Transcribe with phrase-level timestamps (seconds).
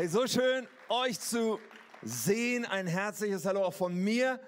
[0.00, 1.60] Hey, so schön, euch zu
[2.00, 2.64] sehen.
[2.64, 4.40] Ein herzliches Hallo auch von mir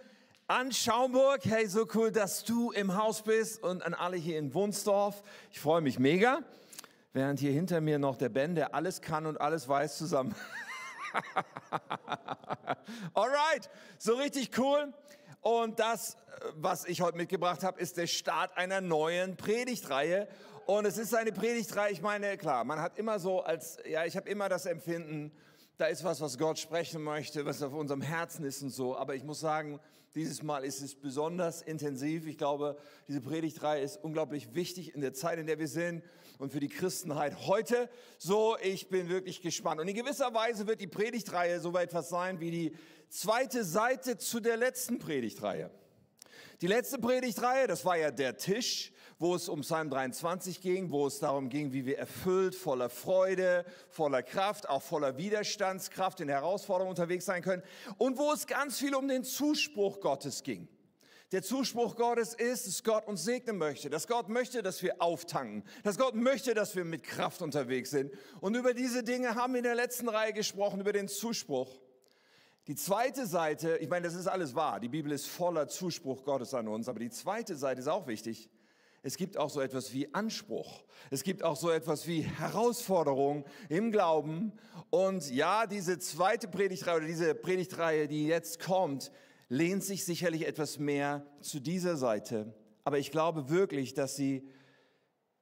[0.47, 1.41] an Schaumburg.
[1.45, 5.23] Hey, so cool, dass du im Haus bist und an alle hier in Wunsdorf.
[5.51, 6.39] Ich freue mich mega.
[7.13, 10.35] Während hier hinter mir noch der Ben, der alles kann und alles weiß, zusammen.
[13.13, 14.95] Alright, so richtig cool.
[15.43, 16.17] Und das,
[16.55, 20.29] was ich heute mitgebracht habe, ist der Start einer neuen Predigtreihe.
[20.67, 24.17] Und es ist eine Predigtreihe, ich meine, klar, man hat immer so als, ja, ich
[24.17, 25.33] habe immer das Empfinden,
[25.77, 28.97] da ist was, was Gott sprechen möchte, was auf unserem Herzen ist und so.
[28.97, 29.81] Aber ich muss sagen,
[30.15, 32.27] dieses Mal ist es besonders intensiv.
[32.27, 32.77] Ich glaube,
[33.09, 36.05] diese Predigtreihe ist unglaublich wichtig in der Zeit, in der wir sind
[36.39, 37.89] und für die Christenheit heute.
[38.19, 39.81] So, ich bin wirklich gespannt.
[39.81, 42.77] Und in gewisser Weise wird die Predigtreihe so etwas sein wie die
[43.09, 45.71] zweite Seite zu der letzten Predigtreihe.
[46.61, 51.07] Die letzte Predigtreihe, das war ja der Tisch, wo es um Psalm 23 ging, wo
[51.07, 56.91] es darum ging, wie wir erfüllt, voller Freude, voller Kraft, auch voller Widerstandskraft in Herausforderungen
[56.91, 57.63] unterwegs sein können
[57.99, 60.67] und wo es ganz viel um den Zuspruch Gottes ging.
[61.31, 65.63] Der Zuspruch Gottes ist, dass Gott uns segnen möchte, dass Gott möchte, dass wir auftanken,
[65.85, 68.13] dass Gott möchte, dass wir mit Kraft unterwegs sind.
[68.41, 71.71] Und über diese Dinge haben wir in der letzten Reihe gesprochen, über den Zuspruch.
[72.67, 76.55] Die zweite Seite, ich meine, das ist alles wahr, die Bibel ist voller Zuspruch Gottes
[76.55, 78.51] an uns, aber die zweite Seite ist auch wichtig.
[79.03, 80.85] Es gibt auch so etwas wie Anspruch.
[81.11, 84.53] Es gibt auch so etwas wie Herausforderung im Glauben.
[84.91, 89.11] Und ja, diese zweite Predigtreihe oder diese Predigtreihe, die jetzt kommt,
[89.49, 92.55] lehnt sich sicherlich etwas mehr zu dieser Seite.
[92.85, 94.49] Aber ich glaube wirklich, dass sie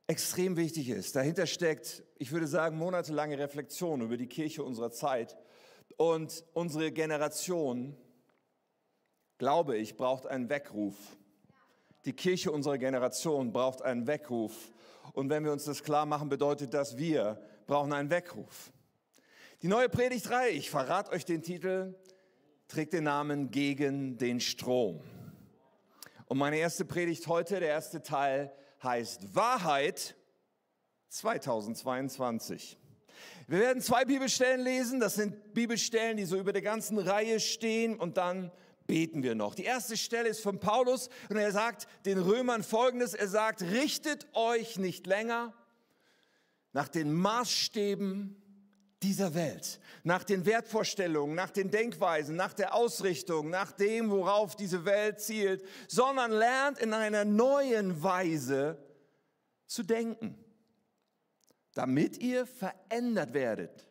[0.07, 1.15] extrem wichtig ist.
[1.15, 5.37] Dahinter steckt, ich würde sagen, monatelange Reflexion über die Kirche unserer Zeit.
[5.99, 7.95] Und unsere Generation,
[9.39, 10.95] glaube ich, braucht einen Weckruf.
[12.05, 14.73] Die Kirche unserer Generation braucht einen Weckruf.
[15.13, 18.73] Und wenn wir uns das klar machen, bedeutet das, wir brauchen einen Weckruf.
[19.63, 21.95] Die neue Predigtreihe, ich verrate euch den Titel,
[22.69, 25.03] trägt den Namen Gegen den Strom.
[26.27, 30.17] Und meine erste Predigt heute, der erste Teil, heißt Wahrheit
[31.09, 32.79] 2022.
[33.49, 35.01] Wir werden zwei Bibelstellen lesen.
[35.01, 38.53] Das sind Bibelstellen, die so über der ganzen Reihe stehen und dann
[38.91, 39.55] beten wir noch.
[39.55, 43.15] Die erste Stelle ist von Paulus und er sagt den Römern Folgendes.
[43.15, 45.55] Er sagt, richtet euch nicht länger
[46.73, 48.35] nach den Maßstäben
[49.01, 54.85] dieser Welt, nach den Wertvorstellungen, nach den Denkweisen, nach der Ausrichtung, nach dem, worauf diese
[54.85, 58.77] Welt zielt, sondern lernt in einer neuen Weise
[59.67, 60.37] zu denken,
[61.75, 63.87] damit ihr verändert werdet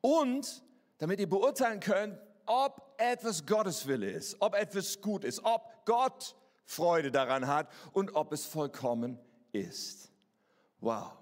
[0.00, 0.62] und
[0.98, 2.16] damit ihr beurteilen könnt,
[2.46, 6.34] ob etwas Gottes Wille ist, ob etwas gut ist, ob Gott
[6.64, 9.18] Freude daran hat und ob es vollkommen
[9.52, 10.10] ist.
[10.80, 11.12] Wow.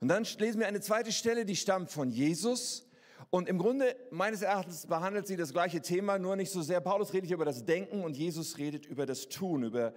[0.00, 2.86] Und dann lesen wir eine zweite Stelle, die stammt von Jesus.
[3.30, 6.80] Und im Grunde, meines Erachtens, behandelt sie das gleiche Thema, nur nicht so sehr.
[6.80, 9.94] Paulus redet über das Denken und Jesus redet über das Tun, über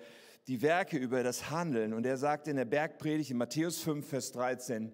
[0.47, 1.93] die Werke, über das Handeln.
[1.93, 4.93] Und er sagt in der Bergpredigt in Matthäus 5, Vers 13,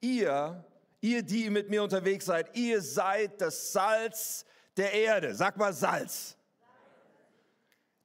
[0.00, 0.64] ihr,
[1.00, 4.44] ihr, die mit mir unterwegs seid, ihr seid das Salz
[4.76, 5.34] der Erde.
[5.34, 6.36] Sag mal Salz.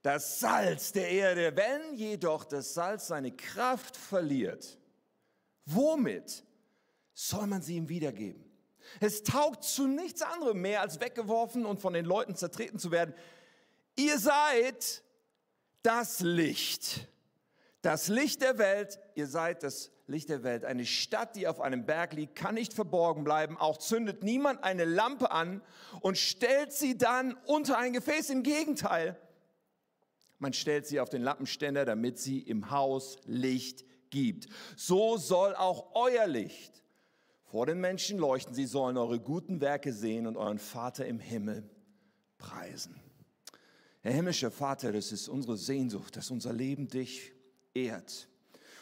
[0.02, 1.56] Das Salz der Erde.
[1.56, 4.78] Wenn jedoch das Salz seine Kraft verliert,
[5.66, 6.44] womit
[7.14, 8.46] soll man sie ihm wiedergeben?
[9.00, 13.14] Es taugt zu nichts anderem mehr, als weggeworfen und von den Leuten zertreten zu werden.
[13.96, 15.04] Ihr seid
[15.84, 17.08] das Licht.
[17.82, 19.00] Das Licht der Welt.
[19.16, 20.66] Ihr seid das Licht der Welt.
[20.66, 23.58] Eine Stadt, die auf einem Berg liegt, kann nicht verborgen bleiben.
[23.58, 25.62] Auch zündet niemand eine Lampe an
[26.02, 28.30] und stellt sie dann unter ein Gefäß.
[28.32, 29.18] Im Gegenteil,
[30.40, 34.48] man stellt sie auf den Lampenständer, damit sie im Haus Licht gibt.
[34.76, 36.84] So soll auch euer Licht
[37.46, 38.54] vor den Menschen leuchten.
[38.54, 41.70] Sie sollen eure guten Werke sehen und euren Vater im Himmel
[42.38, 43.00] preisen.
[44.02, 47.34] Herr himmlischer Vater, das ist unsere Sehnsucht, dass unser Leben dich
[47.84, 48.28] ehrt.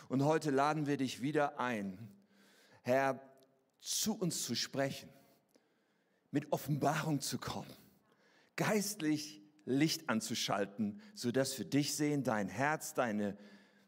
[0.09, 1.97] Und heute laden wir dich wieder ein,
[2.81, 3.21] Herr,
[3.81, 5.09] zu uns zu sprechen,
[6.31, 7.71] mit Offenbarung zu kommen,
[8.55, 13.37] geistlich Licht anzuschalten, sodass wir dich sehen, dein Herz, deine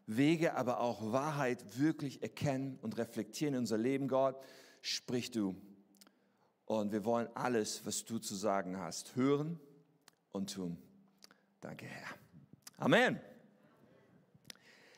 [0.06, 4.08] Wege, aber auch Wahrheit wirklich erkennen und reflektieren in unser Leben.
[4.08, 4.36] Gott,
[4.82, 5.56] sprich du.
[6.64, 9.58] Und wir wollen alles, was du zu sagen hast, hören
[10.32, 10.78] und tun.
[11.60, 12.14] Danke, Herr.
[12.78, 13.20] Amen.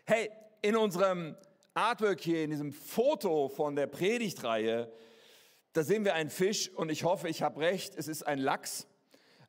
[0.04, 0.32] Hey,
[0.62, 1.36] in unserem
[1.74, 4.92] Artwork hier, in diesem Foto von der Predigtreihe,
[5.74, 8.88] da sehen wir einen Fisch und ich hoffe, ich habe recht, es ist ein Lachs.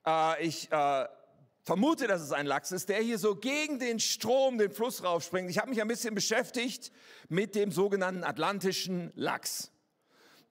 [0.06, 1.08] Äh, ich äh,
[1.64, 5.50] vermute, dass es ein Lachs ist, der hier so gegen den Strom, den Fluss raufspringt.
[5.50, 6.92] Ich habe mich ein bisschen beschäftigt
[7.30, 9.72] mit dem sogenannten atlantischen Lachs.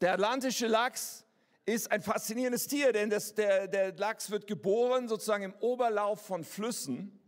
[0.00, 1.24] Der atlantische Lachs
[1.64, 6.42] ist ein faszinierendes Tier, denn das, der, der Lachs wird geboren sozusagen im Oberlauf von
[6.42, 7.21] Flüssen,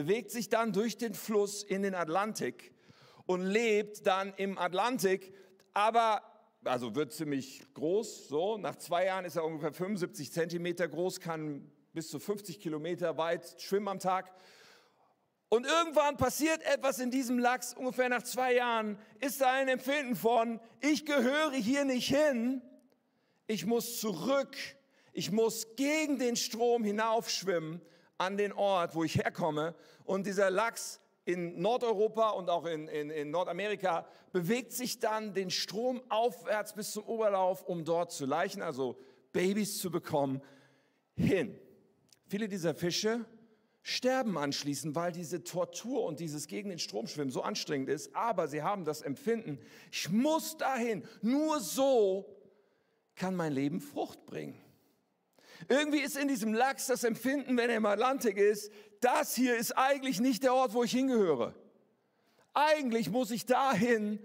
[0.00, 2.72] bewegt sich dann durch den Fluss in den Atlantik
[3.26, 5.34] und lebt dann im Atlantik,
[5.74, 6.22] aber
[6.64, 8.56] also wird ziemlich groß, so.
[8.56, 13.60] Nach zwei Jahren ist er ungefähr 75 Zentimeter groß, kann bis zu 50 Kilometer weit
[13.60, 14.32] schwimmen am Tag.
[15.50, 20.16] Und irgendwann passiert etwas in diesem Lachs, ungefähr nach zwei Jahren, ist da ein Empfinden
[20.16, 22.62] von, ich gehöre hier nicht hin,
[23.46, 24.56] ich muss zurück,
[25.12, 27.82] ich muss gegen den Strom hinaufschwimmen
[28.20, 29.74] an den Ort, wo ich herkomme.
[30.04, 35.50] Und dieser Lachs in Nordeuropa und auch in, in, in Nordamerika bewegt sich dann den
[35.50, 38.98] Strom aufwärts bis zum Oberlauf, um dort zu leichen, also
[39.32, 40.42] Babys zu bekommen,
[41.16, 41.58] hin.
[42.26, 43.24] Viele dieser Fische
[43.82, 48.48] sterben anschließend, weil diese Tortur und dieses gegen den Strom schwimmen so anstrengend ist, aber
[48.48, 49.58] sie haben das Empfinden,
[49.90, 52.36] ich muss dahin, nur so
[53.14, 54.60] kann mein Leben Frucht bringen.
[55.68, 59.72] Irgendwie ist in diesem Lachs das Empfinden, wenn er im Atlantik ist, das hier ist
[59.72, 61.54] eigentlich nicht der Ort, wo ich hingehöre.
[62.54, 64.18] Eigentlich muss ich dahin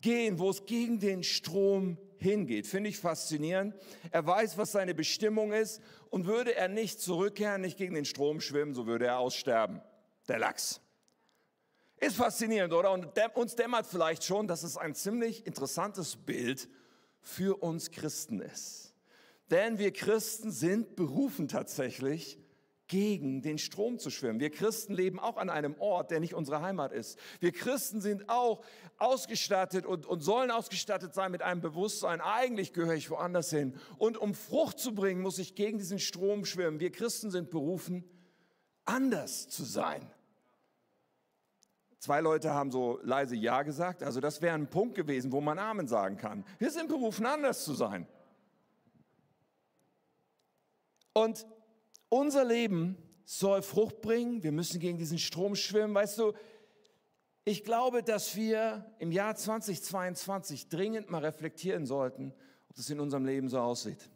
[0.00, 2.66] gehen, wo es gegen den Strom hingeht.
[2.66, 3.74] Finde ich faszinierend.
[4.10, 8.40] Er weiß, was seine Bestimmung ist und würde er nicht zurückkehren, nicht gegen den Strom
[8.40, 9.80] schwimmen, so würde er aussterben.
[10.28, 10.80] Der Lachs.
[11.96, 12.92] Ist faszinierend, oder?
[12.92, 16.68] Und uns dämmert vielleicht schon, dass es ein ziemlich interessantes Bild
[17.20, 18.89] für uns Christen ist.
[19.50, 22.38] Denn wir Christen sind berufen tatsächlich,
[22.90, 24.40] gegen den Strom zu schwimmen.
[24.40, 27.20] Wir Christen leben auch an einem Ort, der nicht unsere Heimat ist.
[27.38, 28.64] Wir Christen sind auch
[28.98, 33.76] ausgestattet und, und sollen ausgestattet sein mit einem Bewusstsein, eigentlich gehöre ich woanders hin.
[33.96, 36.80] Und um Frucht zu bringen, muss ich gegen diesen Strom schwimmen.
[36.80, 38.04] Wir Christen sind berufen,
[38.84, 40.04] anders zu sein.
[42.00, 44.02] Zwei Leute haben so leise Ja gesagt.
[44.02, 46.44] Also das wäre ein Punkt gewesen, wo man Amen sagen kann.
[46.58, 48.08] Wir sind berufen, anders zu sein.
[51.12, 51.46] Und
[52.08, 54.42] unser Leben soll Frucht bringen.
[54.42, 55.94] Wir müssen gegen diesen Strom schwimmen.
[55.94, 56.32] Weißt du,
[57.44, 62.34] ich glaube, dass wir im Jahr 2022 dringend mal reflektieren sollten,
[62.68, 64.10] ob das in unserem Leben so aussieht.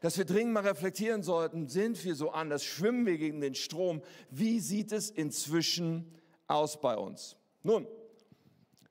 [0.00, 2.64] Dass wir dringend mal reflektieren sollten, sind wir so anders?
[2.64, 4.02] Schwimmen wir gegen den Strom?
[4.30, 6.14] Wie sieht es inzwischen
[6.46, 6.80] aus?
[6.80, 7.36] bei uns.
[7.62, 7.86] Nun,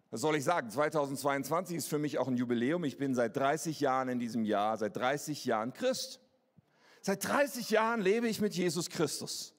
[0.09, 0.69] was soll ich sagen?
[0.69, 2.83] 2022 ist für mich auch ein Jubiläum.
[2.83, 6.19] Ich bin seit 30 Jahren in diesem Jahr, seit 30 Jahren Christ.
[7.07, 9.53] Seit 30 Jahren lebe ich mit Jesus Christus.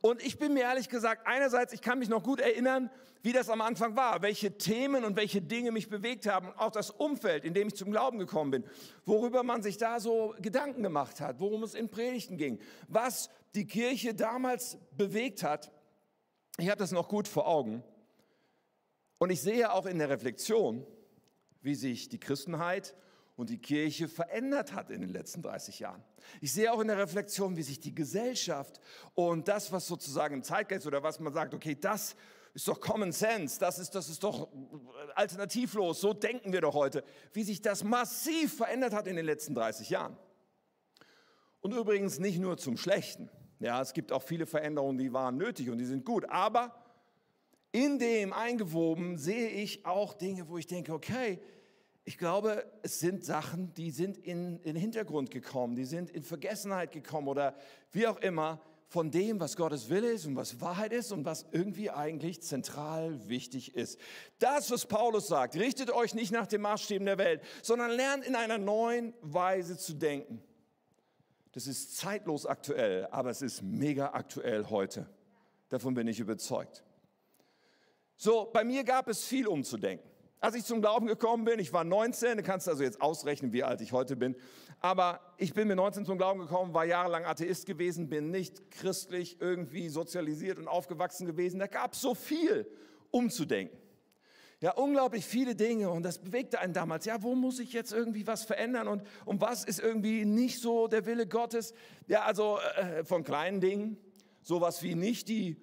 [0.00, 2.90] Und ich bin mir ehrlich gesagt, einerseits, ich kann mich noch gut erinnern,
[3.22, 6.90] wie das am Anfang war, welche Themen und welche Dinge mich bewegt haben auch das
[6.90, 8.64] Umfeld, in dem ich zum Glauben gekommen bin,
[9.06, 12.58] worüber man sich da so Gedanken gemacht hat, worum es in Predigten ging,
[12.88, 15.70] was die Kirche damals bewegt hat.
[16.58, 17.84] Ich habe das noch gut vor Augen.
[19.18, 20.84] Und ich sehe auch in der Reflexion,
[21.60, 22.96] wie sich die Christenheit
[23.38, 26.02] und die Kirche verändert hat in den letzten 30 Jahren.
[26.40, 28.80] Ich sehe auch in der Reflexion, wie sich die Gesellschaft
[29.14, 32.16] und das, was sozusagen im Zeitgeist oder was man sagt, okay, das
[32.52, 34.48] ist doch Common Sense, das ist, das ist doch
[35.14, 39.54] alternativlos, so denken wir doch heute, wie sich das massiv verändert hat in den letzten
[39.54, 40.16] 30 Jahren.
[41.60, 43.30] Und übrigens nicht nur zum Schlechten.
[43.60, 46.28] Ja, es gibt auch viele Veränderungen, die waren nötig und die sind gut.
[46.28, 46.74] Aber
[47.70, 51.40] in dem eingewoben sehe ich auch Dinge, wo ich denke, okay,
[52.08, 56.90] ich glaube, es sind Sachen, die sind in, den Hintergrund gekommen, die sind in Vergessenheit
[56.90, 57.54] gekommen oder
[57.92, 61.44] wie auch immer von dem, was Gottes Wille ist und was Wahrheit ist und was
[61.52, 64.00] irgendwie eigentlich zentral wichtig ist.
[64.38, 68.36] Das, was Paulus sagt, richtet euch nicht nach den Maßstäben der Welt, sondern lernt in
[68.36, 70.42] einer neuen Weise zu denken.
[71.52, 75.06] Das ist zeitlos aktuell, aber es ist mega aktuell heute.
[75.68, 76.82] Davon bin ich überzeugt.
[78.16, 80.08] So, bei mir gab es viel umzudenken.
[80.40, 83.64] Als ich zum Glauben gekommen bin, ich war 19, du kannst also jetzt ausrechnen, wie
[83.64, 84.36] alt ich heute bin,
[84.80, 89.40] aber ich bin mit 19 zum Glauben gekommen, war jahrelang Atheist gewesen, bin nicht christlich
[89.40, 91.58] irgendwie sozialisiert und aufgewachsen gewesen.
[91.58, 92.70] Da gab es so viel
[93.10, 93.76] umzudenken.
[94.60, 97.04] Ja, unglaublich viele Dinge und das bewegte einen damals.
[97.04, 100.86] Ja, wo muss ich jetzt irgendwie was verändern und, und was ist irgendwie nicht so
[100.88, 101.74] der Wille Gottes?
[102.06, 103.96] Ja, also äh, von kleinen Dingen,
[104.42, 105.60] sowas wie nicht die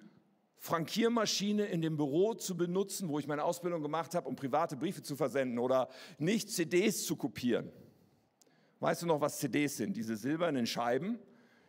[0.58, 5.02] Frankiermaschine in dem Büro zu benutzen, wo ich meine Ausbildung gemacht habe, um private Briefe
[5.02, 7.70] zu versenden oder nicht CDs zu kopieren.
[8.80, 9.96] Weißt du noch, was CDs sind?
[9.96, 11.18] Diese silbernen Scheiben,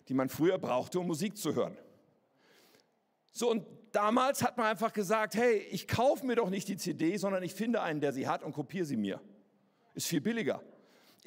[0.08, 1.77] die man früher brauchte, um Musik zu hören.
[3.32, 7.17] So, und damals hat man einfach gesagt, hey, ich kaufe mir doch nicht die CD,
[7.17, 9.22] sondern ich finde einen, der sie hat und kopiere sie mir.
[9.94, 10.63] Ist viel billiger.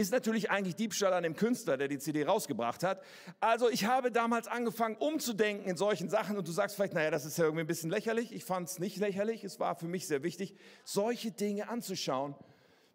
[0.00, 3.02] Ist natürlich eigentlich Diebstahl an dem Künstler, der die CD rausgebracht hat.
[3.38, 7.26] Also ich habe damals angefangen umzudenken in solchen Sachen und du sagst vielleicht, naja, das
[7.26, 8.32] ist ja irgendwie ein bisschen lächerlich.
[8.32, 10.54] Ich fand es nicht lächerlich, es war für mich sehr wichtig,
[10.84, 12.34] solche Dinge anzuschauen,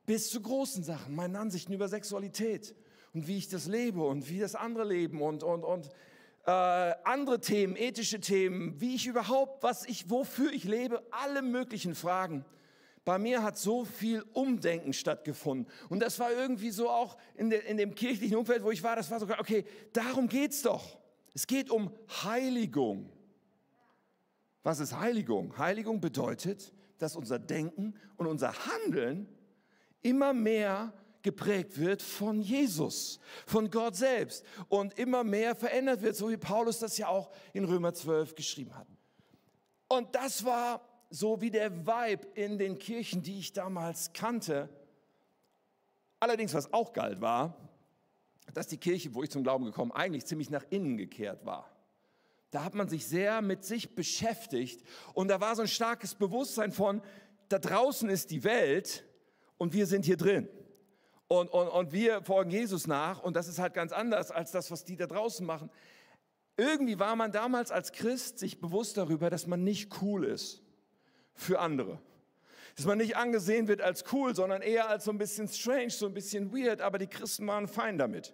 [0.07, 2.73] bis zu großen Sachen, meinen Ansichten über Sexualität
[3.13, 5.91] und wie ich das lebe und wie das andere leben und, und, und
[6.47, 6.49] äh,
[7.03, 12.45] andere Themen, ethische Themen, wie ich überhaupt, was ich, wofür ich lebe, alle möglichen Fragen.
[13.05, 15.71] Bei mir hat so viel Umdenken stattgefunden.
[15.89, 18.95] Und das war irgendwie so auch in, de, in dem kirchlichen Umfeld, wo ich war,
[18.95, 20.97] das war so, okay, darum geht's doch.
[21.35, 21.93] Es geht um
[22.23, 23.11] Heiligung.
[24.63, 25.55] Was ist Heiligung?
[25.57, 29.27] Heiligung bedeutet, dass unser Denken und unser Handeln
[30.01, 36.29] immer mehr geprägt wird von Jesus, von Gott selbst und immer mehr verändert wird, so
[36.31, 38.87] wie Paulus das ja auch in Römer 12 geschrieben hat.
[39.87, 44.69] Und das war so wie der Vibe in den Kirchen, die ich damals kannte.
[46.19, 47.55] Allerdings, was auch galt, war,
[48.53, 51.69] dass die Kirche, wo ich zum Glauben gekommen, eigentlich ziemlich nach innen gekehrt war.
[52.51, 54.81] Da hat man sich sehr mit sich beschäftigt
[55.13, 57.01] und da war so ein starkes Bewusstsein von,
[57.49, 59.03] da draußen ist die Welt
[59.57, 60.47] und wir sind hier drin.
[61.27, 64.71] Und, und, und wir folgen Jesus nach und das ist halt ganz anders als das,
[64.71, 65.69] was die da draußen machen.
[66.55, 70.64] Irgendwie war man damals als Christ sich bewusst darüber, dass man nicht cool ist
[71.35, 71.99] für andere.
[72.75, 76.07] Dass man nicht angesehen wird als cool, sondern eher als so ein bisschen strange, so
[76.07, 78.33] ein bisschen weird, aber die Christen waren fein damit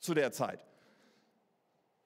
[0.00, 0.64] zu der Zeit.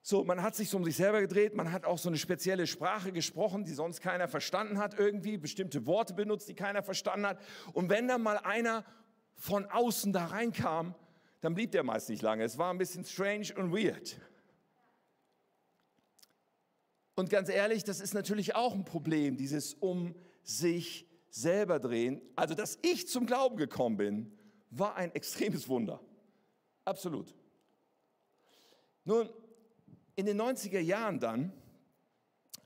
[0.01, 2.67] So, man hat sich so um sich selber gedreht, man hat auch so eine spezielle
[2.67, 7.39] Sprache gesprochen, die sonst keiner verstanden hat irgendwie, bestimmte Worte benutzt, die keiner verstanden hat.
[7.73, 8.85] Und wenn dann mal einer
[9.35, 10.95] von außen da reinkam,
[11.41, 12.43] dann blieb der meist nicht lange.
[12.43, 14.19] Es war ein bisschen strange und weird.
[17.19, 22.21] Und ganz ehrlich, das ist natürlich auch ein Problem, dieses um sich selber drehen.
[22.37, 25.99] Also, dass ich zum Glauben gekommen bin, war ein extremes Wunder.
[26.85, 27.35] Absolut.
[29.03, 29.29] Nun,
[30.15, 31.51] in den 90er Jahren dann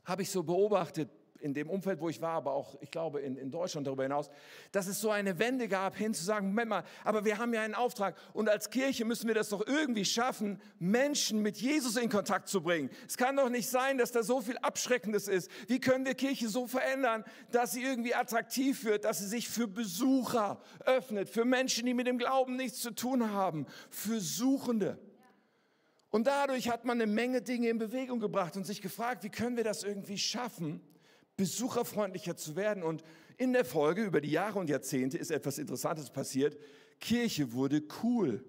[0.03, 1.09] habe ich so beobachtet,
[1.43, 4.29] in dem Umfeld, wo ich war, aber auch, ich glaube, in, in Deutschland darüber hinaus,
[4.71, 7.61] dass es so eine Wende gab, hin zu sagen, Moment mal, aber wir haben ja
[7.61, 12.09] einen Auftrag und als Kirche müssen wir das doch irgendwie schaffen, Menschen mit Jesus in
[12.09, 12.89] Kontakt zu bringen.
[13.05, 15.51] Es kann doch nicht sein, dass da so viel Abschreckendes ist.
[15.67, 19.67] Wie können wir Kirche so verändern, dass sie irgendwie attraktiv wird, dass sie sich für
[19.67, 24.97] Besucher öffnet, für Menschen, die mit dem Glauben nichts zu tun haben, für Suchende.
[26.09, 29.57] Und dadurch hat man eine Menge Dinge in Bewegung gebracht und sich gefragt, wie können
[29.57, 30.79] wir das irgendwie schaffen,
[31.37, 32.83] besucherfreundlicher zu werden.
[32.83, 33.03] Und
[33.37, 36.57] in der Folge über die Jahre und Jahrzehnte ist etwas Interessantes passiert.
[36.99, 38.43] Kirche wurde cool.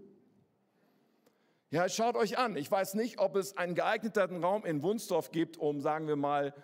[1.70, 2.56] Ja, schaut euch an.
[2.56, 6.54] Ich weiß nicht, ob es einen geeigneten Raum in Wunsdorf gibt, um, sagen wir mal,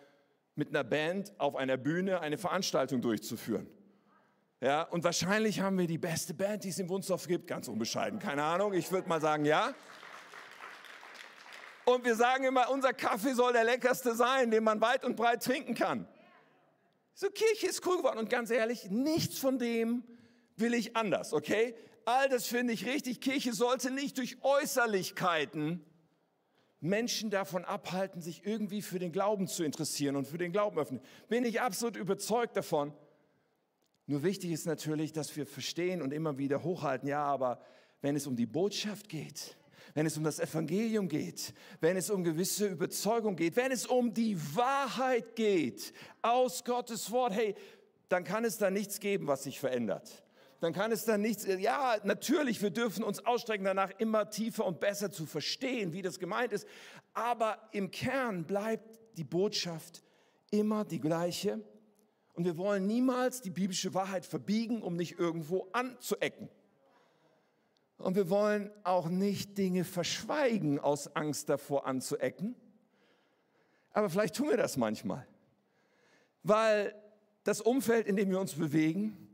[0.54, 3.66] mit einer Band auf einer Bühne eine Veranstaltung durchzuführen.
[4.60, 7.46] Ja, und wahrscheinlich haben wir die beste Band, die es in Wunsdorf gibt.
[7.46, 8.74] Ganz unbescheiden, keine Ahnung.
[8.74, 9.74] Ich würde mal sagen, ja.
[11.84, 15.42] Und wir sagen immer, unser Kaffee soll der leckerste sein, den man weit und breit
[15.42, 16.06] trinken kann.
[17.14, 18.18] So, Kirche ist cool geworden.
[18.18, 20.04] Und ganz ehrlich, nichts von dem
[20.56, 21.74] will ich anders, okay?
[22.04, 23.20] All das finde ich richtig.
[23.20, 25.84] Kirche sollte nicht durch Äußerlichkeiten
[26.80, 31.00] Menschen davon abhalten, sich irgendwie für den Glauben zu interessieren und für den Glauben öffnen.
[31.28, 32.94] Bin ich absolut überzeugt davon.
[34.06, 37.60] Nur wichtig ist natürlich, dass wir verstehen und immer wieder hochhalten, ja, aber
[38.00, 39.56] wenn es um die Botschaft geht,
[39.94, 44.14] wenn es um das Evangelium geht, wenn es um gewisse Überzeugung geht, wenn es um
[44.14, 45.92] die Wahrheit geht
[46.22, 47.54] aus Gottes Wort, hey,
[48.08, 50.24] dann kann es da nichts geben, was sich verändert.
[50.60, 54.78] Dann kann es da nichts, ja, natürlich, wir dürfen uns ausstrecken danach, immer tiefer und
[54.78, 56.66] besser zu verstehen, wie das gemeint ist.
[57.14, 60.02] Aber im Kern bleibt die Botschaft
[60.50, 61.60] immer die gleiche.
[62.34, 66.48] Und wir wollen niemals die biblische Wahrheit verbiegen, um nicht irgendwo anzuecken.
[68.00, 72.54] Und wir wollen auch nicht Dinge verschweigen aus Angst davor anzuecken.
[73.92, 75.26] Aber vielleicht tun wir das manchmal,
[76.42, 76.94] weil
[77.44, 79.28] das Umfeld, in dem wir uns bewegen,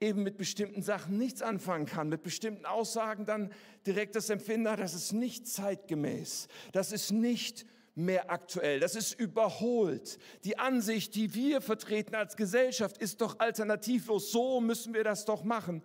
[0.00, 3.50] eben mit bestimmten Sachen nichts anfangen kann, mit bestimmten Aussagen dann
[3.86, 9.18] direkt das Empfinden hat, das ist nicht zeitgemäß, das ist nicht mehr aktuell, das ist
[9.18, 10.18] überholt.
[10.44, 15.44] Die Ansicht, die wir vertreten als Gesellschaft, ist doch alternativlos, so müssen wir das doch
[15.44, 15.82] machen.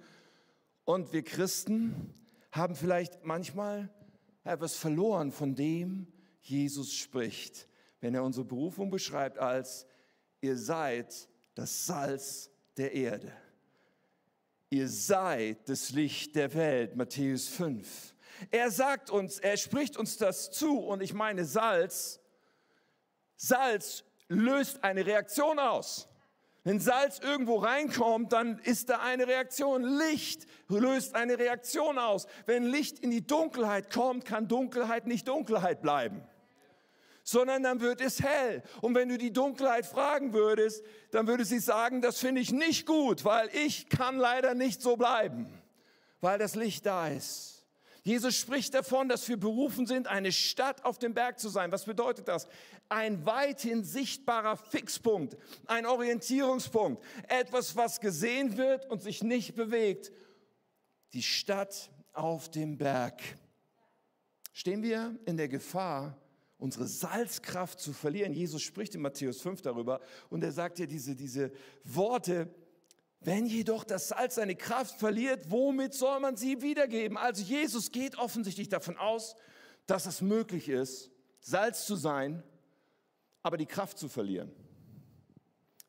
[0.86, 2.14] Und wir Christen
[2.52, 3.90] haben vielleicht manchmal
[4.44, 6.08] etwas verloren von dem,
[6.42, 7.68] Jesus spricht,
[8.00, 9.86] wenn er unsere Berufung beschreibt als,
[10.42, 13.32] ihr seid das Salz der Erde.
[14.70, 18.16] Ihr seid das Licht der Welt, Matthäus 5.
[18.50, 22.20] Er sagt uns, er spricht uns das zu und ich meine Salz,
[23.36, 26.08] Salz löst eine Reaktion aus.
[26.64, 29.84] Wenn Salz irgendwo reinkommt, dann ist da eine Reaktion.
[29.84, 32.28] Licht löst eine Reaktion aus.
[32.46, 36.22] Wenn Licht in die Dunkelheit kommt, kann Dunkelheit nicht Dunkelheit bleiben,
[37.24, 38.62] sondern dann wird es hell.
[38.82, 42.86] Und wenn du die Dunkelheit fragen würdest, dann würde sie sagen, das finde ich nicht
[42.86, 45.48] gut, weil ich kann leider nicht so bleiben,
[46.20, 47.61] weil das Licht da ist.
[48.04, 51.72] Jesus spricht davon, dass wir berufen sind, eine Stadt auf dem Berg zu sein.
[51.72, 52.48] Was bedeutet das?
[52.90, 60.12] Ein weithin sichtbarer Fixpunkt, ein Orientierungspunkt, etwas, was gesehen wird und sich nicht bewegt.
[61.14, 63.22] Die Stadt auf dem Berg.
[64.52, 66.18] Stehen wir in der Gefahr,
[66.58, 68.34] unsere Salzkraft zu verlieren?
[68.34, 71.52] Jesus spricht in Matthäus 5 darüber und er sagt ja diese, diese
[71.84, 72.54] Worte,
[73.22, 77.18] wenn jedoch das Salz seine Kraft verliert, womit soll man sie wiedergeben?
[77.18, 79.36] Also Jesus geht offensichtlich davon aus,
[79.86, 82.44] dass es möglich ist, Salz zu sein,
[83.44, 84.52] aber die Kraft zu verlieren.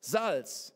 [0.01, 0.75] Salz,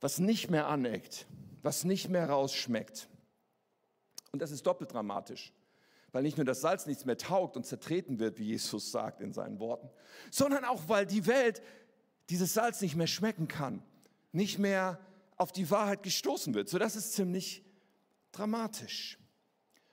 [0.00, 1.26] was nicht mehr aneckt,
[1.62, 3.08] was nicht mehr rausschmeckt.
[4.32, 5.52] Und das ist doppelt dramatisch,
[6.12, 9.32] weil nicht nur das Salz nichts mehr taugt und zertreten wird, wie Jesus sagt in
[9.32, 9.90] seinen Worten,
[10.30, 11.60] sondern auch, weil die Welt
[12.30, 13.82] dieses Salz nicht mehr schmecken kann,
[14.32, 14.98] nicht mehr
[15.40, 16.68] auf die Wahrheit gestoßen wird.
[16.68, 17.64] So, das ist ziemlich
[18.30, 19.18] dramatisch.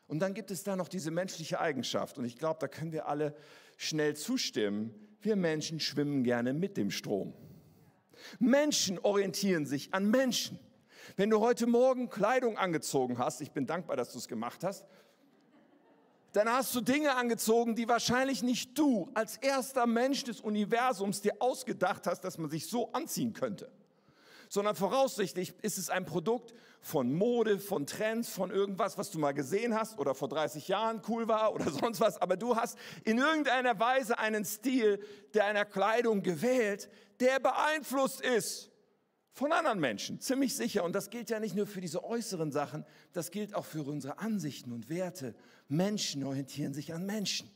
[0.06, 2.18] Und dann gibt es da noch diese menschliche Eigenschaft.
[2.18, 3.34] Und ich glaube, da können wir alle
[3.78, 4.94] schnell zustimmen.
[5.22, 7.34] Wir Menschen schwimmen gerne mit dem Strom.
[8.40, 10.60] Menschen orientieren sich an Menschen.
[11.16, 14.86] Wenn du heute Morgen Kleidung angezogen hast, ich bin dankbar, dass du es gemacht hast,
[16.34, 21.42] dann hast du Dinge angezogen, die wahrscheinlich nicht du als erster Mensch des Universums dir
[21.42, 23.72] ausgedacht hast, dass man sich so anziehen könnte
[24.50, 29.34] sondern voraussichtlich ist es ein Produkt von Mode, von Trends, von irgendwas, was du mal
[29.34, 32.22] gesehen hast oder vor 30 Jahren cool war oder sonst was.
[32.22, 35.00] Aber du hast in irgendeiner Weise einen Stil
[35.34, 36.90] der einer Kleidung gewählt,
[37.20, 38.72] der beeinflusst ist
[39.34, 40.84] von anderen Menschen, ziemlich sicher.
[40.84, 44.18] Und das gilt ja nicht nur für diese äußeren Sachen, das gilt auch für unsere
[44.20, 45.36] Ansichten und Werte.
[45.68, 47.52] Menschen orientieren sich an Menschen.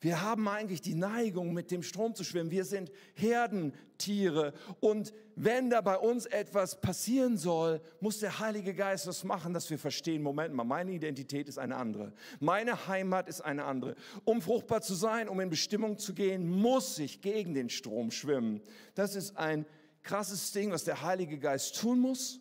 [0.00, 2.52] Wir haben eigentlich die Neigung, mit dem Strom zu schwimmen.
[2.52, 4.52] Wir sind Herdentiere.
[4.78, 9.68] Und wenn da bei uns etwas passieren soll, muss der Heilige Geist was machen, dass
[9.70, 12.12] wir verstehen, Moment mal, meine Identität ist eine andere.
[12.38, 13.96] Meine Heimat ist eine andere.
[14.24, 18.62] Um fruchtbar zu sein, um in Bestimmung zu gehen, muss ich gegen den Strom schwimmen.
[18.94, 19.66] Das ist ein
[20.04, 22.40] krasses Ding, was der Heilige Geist tun muss,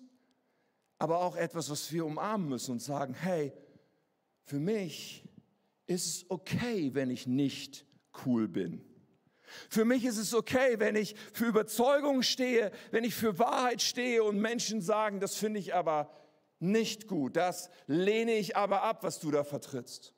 [1.00, 3.52] aber auch etwas, was wir umarmen müssen und sagen, hey,
[4.44, 5.27] für mich
[5.88, 7.86] ist es okay, wenn ich nicht
[8.26, 8.84] cool bin.
[9.70, 14.24] Für mich ist es okay, wenn ich für Überzeugung stehe, wenn ich für Wahrheit stehe
[14.24, 16.12] und Menschen sagen, das finde ich aber
[16.60, 20.14] nicht gut, das lehne ich aber ab, was du da vertrittst.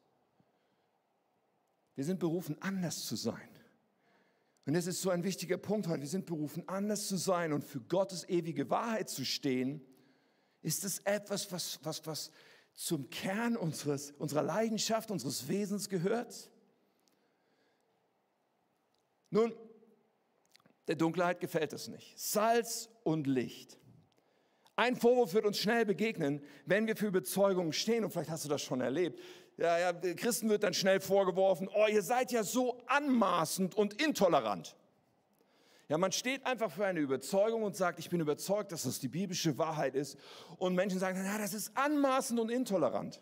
[1.96, 3.50] Wir sind berufen, anders zu sein.
[4.66, 6.02] Und das ist so ein wichtiger Punkt heute.
[6.02, 9.82] Wir sind berufen, anders zu sein und für Gottes ewige Wahrheit zu stehen.
[10.62, 12.32] Ist es etwas, was, was, was,
[12.80, 16.50] zum Kern unseres, unserer Leidenschaft, unseres Wesens gehört?
[19.32, 19.54] Nun,
[20.88, 22.18] der Dunkelheit gefällt es nicht.
[22.18, 23.78] Salz und Licht.
[24.78, 28.06] Ein Vorwurf wird uns schnell begegnen, wenn wir für Überzeugungen stehen.
[28.06, 29.20] Und vielleicht hast du das schon erlebt.
[29.58, 34.78] Ja, ja, Christen wird dann schnell vorgeworfen, oh, ihr seid ja so anmaßend und intolerant.
[35.90, 39.08] Ja, man steht einfach für eine Überzeugung und sagt, ich bin überzeugt, dass das die
[39.08, 40.18] biblische Wahrheit ist.
[40.58, 43.20] Und Menschen sagen, na, das ist anmaßend und intolerant.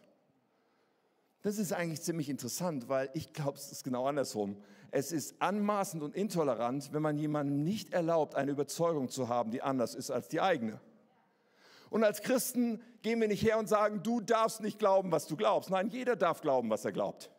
[1.43, 4.61] Das ist eigentlich ziemlich interessant, weil ich glaube, es ist genau andersrum.
[4.91, 9.61] Es ist anmaßend und intolerant, wenn man jemandem nicht erlaubt, eine Überzeugung zu haben, die
[9.61, 10.81] anders ist als die eigene.
[11.89, 15.37] Und als Christen gehen wir nicht her und sagen, du darfst nicht glauben, was du
[15.37, 15.69] glaubst.
[15.69, 17.31] Nein, jeder darf glauben, was er glaubt.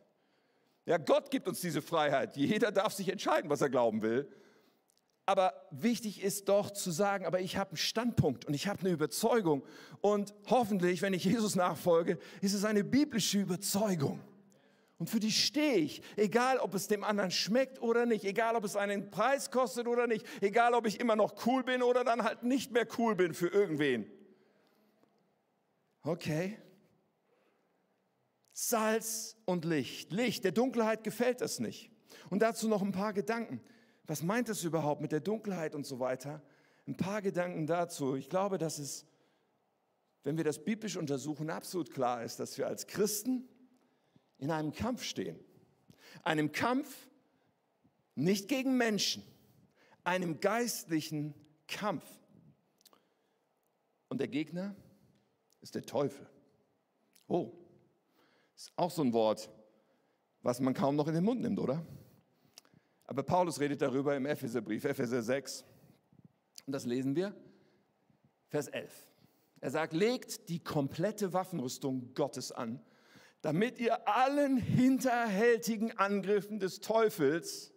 [0.87, 2.35] Ja, Gott gibt uns diese Freiheit.
[2.35, 4.27] Jeder darf sich entscheiden, was er glauben will.
[5.29, 8.89] Aber wichtig ist doch zu sagen, aber ich habe einen Standpunkt und ich habe eine
[8.89, 9.63] Überzeugung.
[10.01, 14.21] Und hoffentlich, wenn ich Jesus nachfolge, ist es eine biblische Überzeugung.
[14.97, 18.65] Und für die stehe ich, egal ob es dem anderen schmeckt oder nicht, egal ob
[18.65, 22.25] es einen Preis kostet oder nicht, egal ob ich immer noch cool bin oder dann
[22.25, 24.11] halt nicht mehr cool bin für irgendwen.
[26.05, 26.57] Okay.
[28.55, 30.11] Salz und Licht.
[30.11, 31.91] Licht, der Dunkelheit gefällt das nicht.
[32.31, 33.61] Und dazu noch ein paar Gedanken
[34.09, 36.43] was meint es überhaupt mit der Dunkelheit und so weiter?
[36.87, 38.17] Ein paar Gedanken dazu.
[38.17, 39.07] Ich glaube, dass es,
[40.25, 43.47] wenn wir das biblisch untersuchen, absolut klar ist, dass wir als Christen
[44.39, 45.39] in einem Kampf stehen.
[46.25, 47.07] Einem Kampf
[48.15, 49.23] nicht gegen Menschen,
[50.05, 51.35] einem geistlichen
[51.67, 52.07] Kampf.
[54.09, 54.75] Und der Gegner
[55.61, 56.27] ist der Teufel.
[57.27, 57.53] Oh,
[58.57, 59.51] ist auch so ein Wort,
[60.41, 61.85] was man kaum noch in den Mund nimmt, oder?
[63.09, 65.65] Aber Paulus redet darüber im Epheserbrief, Epheser 6.
[66.67, 67.35] Und das lesen wir,
[68.49, 69.07] Vers 11.
[69.61, 72.81] Er sagt, legt die komplette Waffenrüstung Gottes an,
[73.41, 77.73] damit ihr allen hinterhältigen Angriffen des Teufels,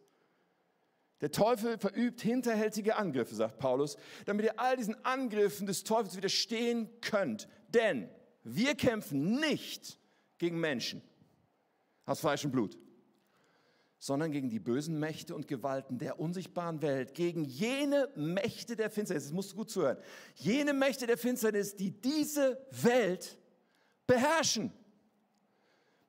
[1.21, 6.89] der Teufel verübt hinterhältige Angriffe, sagt Paulus, damit ihr all diesen Angriffen des Teufels widerstehen
[6.99, 7.47] könnt.
[7.69, 8.09] Denn
[8.43, 9.97] wir kämpfen nicht
[10.39, 11.01] gegen Menschen
[12.05, 12.77] aus Fleisch und Blut,
[14.03, 19.25] sondern gegen die bösen Mächte und Gewalten der unsichtbaren Welt, gegen jene Mächte der Finsternis,
[19.25, 19.97] das musst du gut zuhören,
[20.33, 23.37] jene Mächte der Finsternis, die diese Welt
[24.07, 24.73] beherrschen.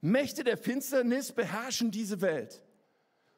[0.00, 2.62] Mächte der Finsternis beherrschen diese Welt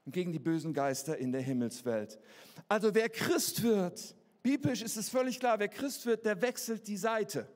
[0.07, 2.21] und gegen die bösen Geister in der Himmelswelt.
[2.69, 4.15] Also wer Christ wird,
[4.45, 7.49] biblisch ist es völlig klar, wer Christ wird, der wechselt die Seite.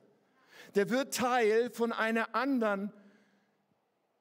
[0.75, 2.91] Der wird Teil von einer anderen,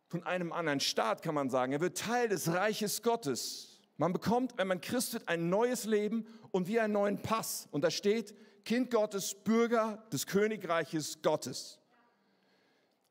[0.09, 1.73] von einem anderen Staat, kann man sagen.
[1.73, 3.79] Er wird Teil des Reiches Gottes.
[3.99, 7.69] Man bekommt, wenn man Christ wird, ein neues Leben und wie einen neuen Pass.
[7.71, 11.79] Und da steht, Kind Gottes, Bürger des Königreiches Gottes.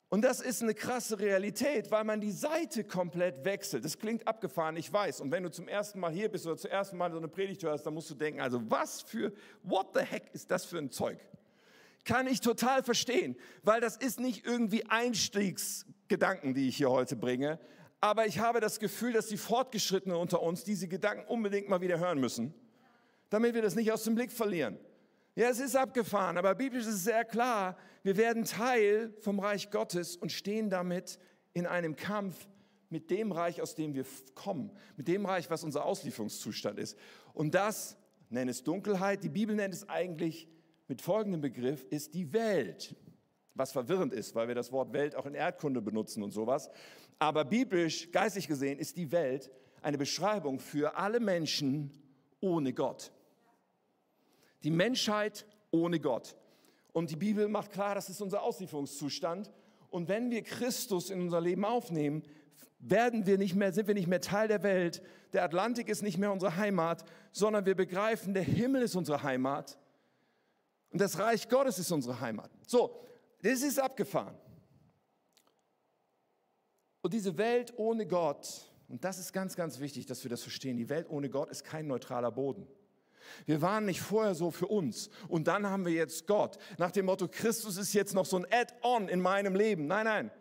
[0.09, 3.83] Und das ist eine krasse Realität, weil man die Seite komplett wechselt.
[3.83, 5.19] Das klingt abgefahren, ich weiß.
[5.19, 7.63] Und wenn du zum ersten Mal hier bist oder zum ersten Mal so eine Predigt
[7.63, 9.33] hörst, dann musst du denken, also was für,
[9.63, 11.19] what the heck ist das für ein Zeug?
[12.05, 14.85] Kann ich total verstehen, weil das ist nicht irgendwie
[16.07, 17.59] Einstiegsgedanken, die ich hier heute bringe.
[17.99, 21.99] Aber ich habe das Gefühl, dass die Fortgeschrittenen unter uns diese Gedanken unbedingt mal wieder
[21.99, 22.53] hören müssen,
[23.29, 24.77] damit wir das nicht aus dem Blick verlieren.
[25.35, 29.69] Ja, es ist abgefahren, aber biblisch ist es sehr klar, wir werden Teil vom Reich
[29.69, 31.19] Gottes und stehen damit
[31.53, 32.47] in einem Kampf
[32.89, 36.97] mit dem Reich, aus dem wir kommen, mit dem Reich, was unser Auslieferungszustand ist.
[37.33, 37.97] Und das,
[38.29, 40.47] nennt es Dunkelheit, die Bibel nennt es eigentlich
[40.87, 42.95] mit folgendem Begriff, ist die Welt.
[43.57, 46.69] Was verwirrend ist, weil wir das Wort Welt auch in Erdkunde benutzen und sowas.
[47.19, 51.91] Aber biblisch, geistig gesehen, ist die Welt eine Beschreibung für alle Menschen
[52.39, 53.11] ohne Gott
[54.63, 56.35] die Menschheit ohne Gott.
[56.93, 59.51] Und die Bibel macht klar, das ist unser Auslieferungszustand.
[59.89, 62.23] Und wenn wir Christus in unser Leben aufnehmen,
[62.79, 65.01] werden wir nicht mehr, sind wir nicht mehr Teil der Welt.
[65.33, 69.77] Der Atlantik ist nicht mehr unsere Heimat, sondern wir begreifen, der Himmel ist unsere Heimat.
[70.91, 72.51] Und das Reich Gottes ist unsere Heimat.
[72.65, 72.99] So,
[73.41, 74.35] das ist abgefahren.
[77.01, 80.77] Und diese Welt ohne Gott, und das ist ganz, ganz wichtig, dass wir das verstehen,
[80.77, 82.67] die Welt ohne Gott ist kein neutraler Boden.
[83.45, 86.57] Wir waren nicht vorher so für uns und dann haben wir jetzt Gott.
[86.77, 89.87] Nach dem Motto, Christus ist jetzt noch so ein Add-on in meinem Leben.
[89.87, 90.31] Nein, nein.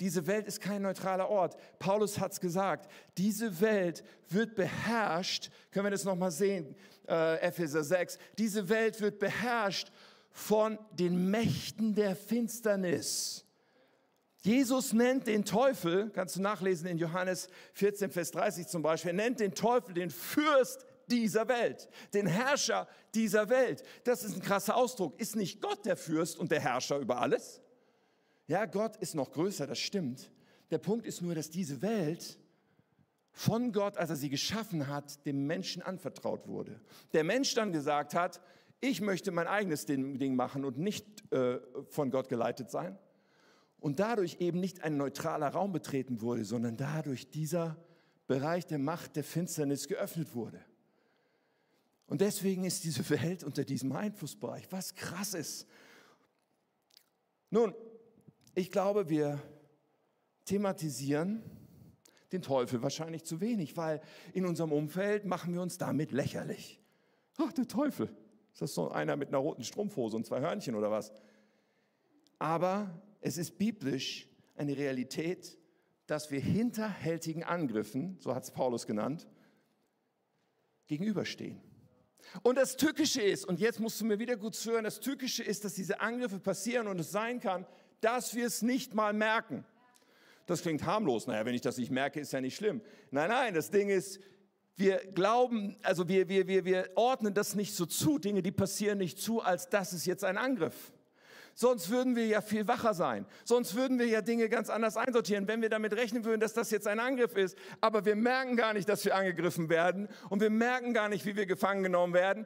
[0.00, 1.56] Diese Welt ist kein neutraler Ort.
[1.78, 2.90] Paulus hat es gesagt.
[3.16, 5.50] Diese Welt wird beherrscht.
[5.70, 6.74] Können wir das nochmal sehen?
[7.08, 8.18] Äh, Epheser 6.
[8.36, 9.92] Diese Welt wird beherrscht
[10.34, 13.46] von den Mächten der Finsternis.
[14.42, 19.14] Jesus nennt den Teufel, kannst du nachlesen in Johannes 14, Vers 30 zum Beispiel, er
[19.14, 23.84] nennt den Teufel den Fürst dieser Welt, den Herrscher dieser Welt.
[24.02, 25.18] Das ist ein krasser Ausdruck.
[25.20, 27.62] Ist nicht Gott der Fürst und der Herrscher über alles?
[28.48, 30.32] Ja, Gott ist noch größer, das stimmt.
[30.70, 32.38] Der Punkt ist nur, dass diese Welt
[33.30, 36.80] von Gott, als er sie geschaffen hat, dem Menschen anvertraut wurde.
[37.12, 38.40] Der Mensch dann gesagt hat,
[38.84, 42.98] ich möchte mein eigenes Ding machen und nicht äh, von Gott geleitet sein.
[43.80, 47.76] Und dadurch eben nicht ein neutraler Raum betreten wurde, sondern dadurch dieser
[48.26, 50.60] Bereich der Macht der Finsternis geöffnet wurde.
[52.06, 55.66] Und deswegen ist diese Welt unter diesem Einflussbereich, was krass ist.
[57.50, 57.74] Nun,
[58.54, 59.40] ich glaube, wir
[60.44, 61.42] thematisieren
[62.32, 64.02] den Teufel wahrscheinlich zu wenig, weil
[64.34, 66.80] in unserem Umfeld machen wir uns damit lächerlich.
[67.38, 68.14] Ach, der Teufel.
[68.54, 71.12] Ist das so einer mit einer roten Strumpfhose und zwei Hörnchen oder was?
[72.38, 75.58] Aber es ist biblisch eine Realität,
[76.06, 79.26] dass wir hinterhältigen Angriffen, so hat es Paulus genannt,
[80.86, 81.60] gegenüberstehen.
[82.44, 85.64] Und das Tückische ist, und jetzt musst du mir wieder gut zuhören, das Tückische ist,
[85.64, 87.66] dass diese Angriffe passieren und es sein kann,
[88.00, 89.64] dass wir es nicht mal merken.
[90.46, 91.26] Das klingt harmlos.
[91.26, 92.82] Naja, wenn ich das nicht merke, ist ja nicht schlimm.
[93.10, 94.20] Nein, nein, das Ding ist,
[94.76, 98.98] wir glauben, also wir, wir, wir, wir ordnen das nicht so zu, Dinge, die passieren
[98.98, 100.92] nicht zu, als das ist jetzt ein Angriff.
[101.54, 103.26] Sonst würden wir ja viel wacher sein.
[103.44, 106.72] Sonst würden wir ja Dinge ganz anders einsortieren, wenn wir damit rechnen würden, dass das
[106.72, 107.56] jetzt ein Angriff ist.
[107.80, 111.36] Aber wir merken gar nicht, dass wir angegriffen werden und wir merken gar nicht, wie
[111.36, 112.44] wir gefangen genommen werden.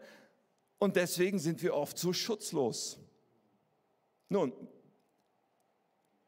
[0.79, 3.01] Und deswegen sind wir oft so schutzlos.
[4.29, 4.53] Nun,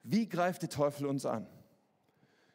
[0.02, 1.46] wie greift der Teufel uns an?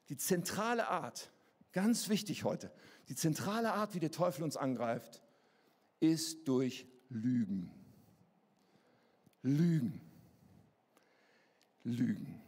[0.10, 1.32] Die zentrale Art,
[1.72, 2.72] ganz wichtig heute,
[3.10, 5.22] die zentrale Art, wie der Teufel uns angreift,
[6.00, 7.72] ist durch Lügen.
[9.42, 10.02] Lügen.
[11.84, 12.42] Lügen.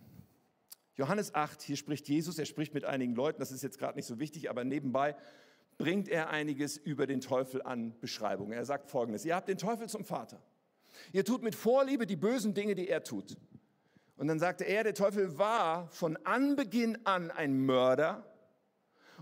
[0.96, 4.08] Johannes 8, hier spricht Jesus, er spricht mit einigen Leuten, das ist jetzt gerade nicht
[4.08, 5.15] so wichtig, aber nebenbei
[5.78, 8.54] bringt er einiges über den Teufel an Beschreibungen.
[8.54, 10.41] Er sagt folgendes, ihr habt den Teufel zum Vater.
[11.12, 13.38] Ihr tut mit Vorliebe die bösen Dinge, die er tut.
[14.15, 18.26] Und dann sagte er, der Teufel war von Anbeginn an ein Mörder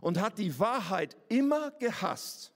[0.06, 2.52] und hat die Wahrheit immer gehasst.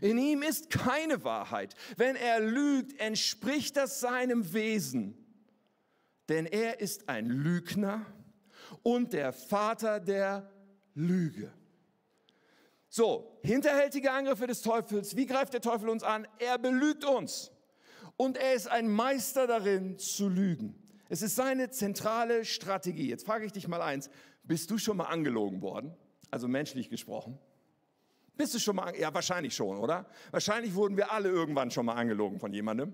[0.00, 1.74] In ihm ist keine Wahrheit.
[1.96, 5.24] Wenn er lügt, entspricht das seinem Wesen
[6.28, 8.04] denn er ist ein Lügner
[8.82, 10.50] und der Vater der
[10.94, 11.52] Lüge.
[12.88, 15.16] So, hinterhältige Angriffe des Teufels.
[15.16, 16.26] Wie greift der Teufel uns an?
[16.38, 17.50] Er belügt uns.
[18.16, 20.80] Und er ist ein Meister darin zu lügen.
[21.08, 23.08] Es ist seine zentrale Strategie.
[23.08, 24.08] Jetzt frage ich dich mal eins.
[24.44, 25.96] Bist du schon mal angelogen worden?
[26.34, 27.38] Also menschlich gesprochen.
[28.36, 30.04] Bist du schon mal, ja wahrscheinlich schon, oder?
[30.32, 32.92] Wahrscheinlich wurden wir alle irgendwann schon mal angelogen von jemandem.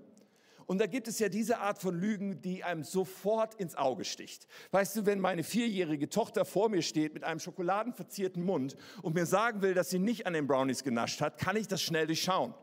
[0.67, 4.45] Und da gibt es ja diese Art von Lügen, die einem sofort ins Auge sticht.
[4.69, 9.25] Weißt du, wenn meine vierjährige Tochter vor mir steht mit einem schokoladenverzierten Mund und mir
[9.25, 12.53] sagen will, dass sie nicht an den Brownies genascht hat, kann ich das schnell durchschauen.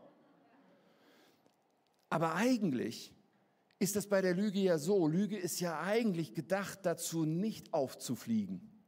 [2.09, 3.13] Aber eigentlich
[3.79, 5.09] ist das bei der Lüge ja so.
[5.09, 8.78] Lüge ist ja eigentlich gedacht dazu, nicht aufzufliegen.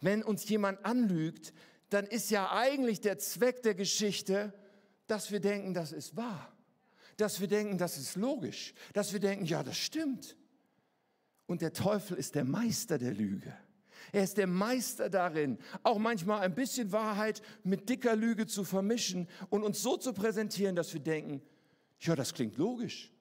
[0.00, 1.52] Wenn uns jemand anlügt,
[1.90, 4.52] dann ist ja eigentlich der Zweck der Geschichte,
[5.06, 6.52] dass wir denken, das ist wahr.
[7.16, 8.74] Dass wir denken, das ist logisch.
[8.92, 10.36] Dass wir denken, ja, das stimmt.
[11.46, 13.56] Und der Teufel ist der Meister der Lüge.
[14.12, 19.28] Er ist der Meister darin, auch manchmal ein bisschen Wahrheit mit dicker Lüge zu vermischen
[19.50, 21.42] und uns so zu präsentieren, dass wir denken,
[22.00, 23.12] ja, das klingt logisch.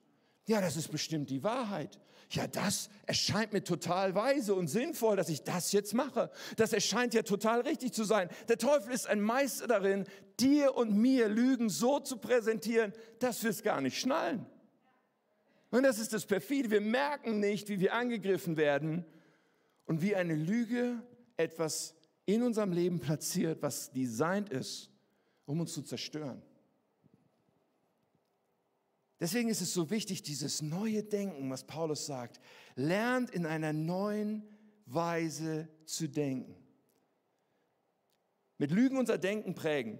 [0.45, 1.99] Ja, das ist bestimmt die Wahrheit.
[2.29, 6.29] Ja, das erscheint mir total weise und sinnvoll, dass ich das jetzt mache.
[6.57, 8.29] Das erscheint ja total richtig zu sein.
[8.49, 10.05] Der Teufel ist ein Meister darin,
[10.39, 14.45] dir und mir Lügen so zu präsentieren, dass wir es gar nicht schnallen.
[15.69, 16.69] Und das ist das Perfide.
[16.69, 19.05] Wir merken nicht, wie wir angegriffen werden
[19.85, 21.01] und wie eine Lüge
[21.37, 24.91] etwas in unserem Leben platziert, was designt ist,
[25.45, 26.41] um uns zu zerstören.
[29.19, 32.39] Deswegen ist es so wichtig, dieses neue Denken, was Paulus sagt,
[32.75, 34.43] lernt in einer neuen
[34.85, 36.55] Weise zu denken.
[38.57, 39.99] Mit Lügen unser Denken prägen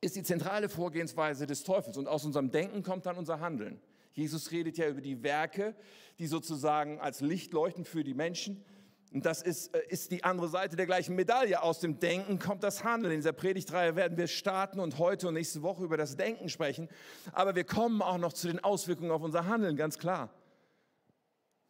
[0.00, 3.80] ist die zentrale Vorgehensweise des Teufels und aus unserem Denken kommt dann unser Handeln.
[4.12, 5.74] Jesus redet ja über die Werke,
[6.18, 8.64] die sozusagen als Licht leuchten für die Menschen
[9.12, 11.62] und das ist, äh, ist die andere Seite der gleichen Medaille.
[11.62, 13.12] Aus dem Denken kommt das Handeln.
[13.12, 16.88] In dieser Predigtreihe werden wir starten und heute und nächste Woche über das Denken sprechen.
[17.32, 20.32] Aber wir kommen auch noch zu den Auswirkungen auf unser Handeln, ganz klar.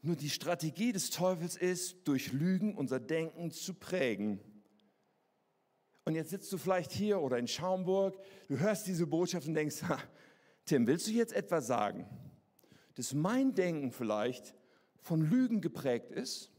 [0.03, 4.41] Nur die Strategie des Teufels ist, durch Lügen unser Denken zu prägen.
[6.05, 9.83] Und jetzt sitzt du vielleicht hier oder in Schaumburg, du hörst diese Botschaft und denkst,
[10.67, 12.07] Tim, willst du jetzt etwas sagen,
[12.95, 14.55] dass mein Denken vielleicht
[15.03, 16.51] von Lügen geprägt ist?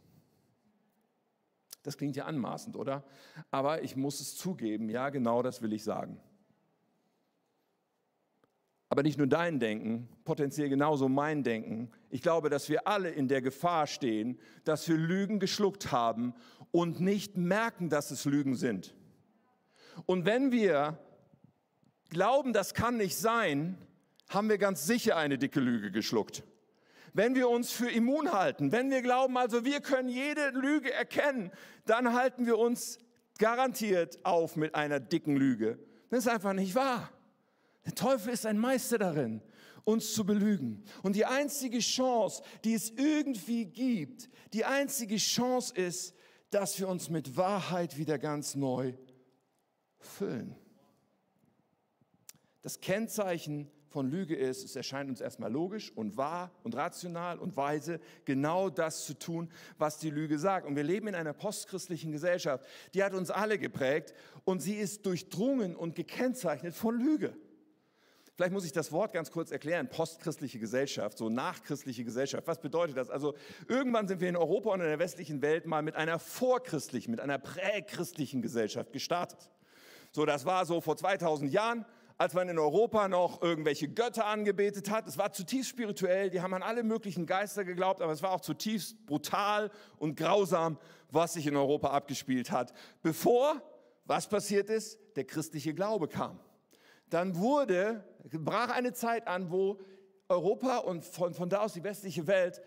[1.83, 3.03] Das klingt ja anmaßend, oder?
[3.49, 6.19] Aber ich muss es zugeben, ja, genau das will ich sagen.
[8.89, 11.91] Aber nicht nur dein Denken, potenziell genauso mein Denken.
[12.09, 16.33] Ich glaube, dass wir alle in der Gefahr stehen, dass wir Lügen geschluckt haben
[16.71, 18.93] und nicht merken, dass es Lügen sind.
[20.05, 20.99] Und wenn wir
[22.09, 23.77] glauben, das kann nicht sein,
[24.29, 26.43] haben wir ganz sicher eine dicke Lüge geschluckt
[27.13, 31.51] wenn wir uns für immun halten, wenn wir glauben, also wir können jede Lüge erkennen,
[31.85, 32.99] dann halten wir uns
[33.37, 35.79] garantiert auf mit einer dicken Lüge.
[36.09, 37.09] Das ist einfach nicht wahr.
[37.85, 39.41] Der Teufel ist ein Meister darin,
[39.83, 40.83] uns zu belügen.
[41.03, 46.15] Und die einzige Chance, die es irgendwie gibt, die einzige Chance ist,
[46.51, 48.93] dass wir uns mit Wahrheit wieder ganz neu
[49.99, 50.55] füllen.
[52.61, 57.57] Das Kennzeichen von Lüge ist, es erscheint uns erstmal logisch und wahr und rational und
[57.57, 60.65] weise, genau das zu tun, was die Lüge sagt.
[60.65, 64.13] Und wir leben in einer postchristlichen Gesellschaft, die hat uns alle geprägt
[64.45, 67.35] und sie ist durchdrungen und gekennzeichnet von Lüge.
[68.35, 69.89] Vielleicht muss ich das Wort ganz kurz erklären.
[69.89, 72.47] Postchristliche Gesellschaft, so nachchristliche Gesellschaft.
[72.47, 73.09] Was bedeutet das?
[73.09, 73.35] Also
[73.67, 77.19] irgendwann sind wir in Europa und in der westlichen Welt mal mit einer vorchristlichen, mit
[77.19, 79.51] einer prächristlichen Gesellschaft gestartet.
[80.11, 81.85] So, das war so vor 2000 Jahren
[82.21, 85.07] als man in Europa noch irgendwelche Götter angebetet hat.
[85.07, 88.41] Es war zutiefst spirituell, die haben an alle möglichen Geister geglaubt, aber es war auch
[88.41, 90.77] zutiefst brutal und grausam,
[91.09, 92.73] was sich in Europa abgespielt hat.
[93.01, 93.59] Bevor,
[94.05, 96.39] was passiert ist, der christliche Glaube kam.
[97.09, 99.79] Dann wurde, brach eine Zeit an, wo
[100.29, 102.61] Europa und von, von da aus die westliche Welt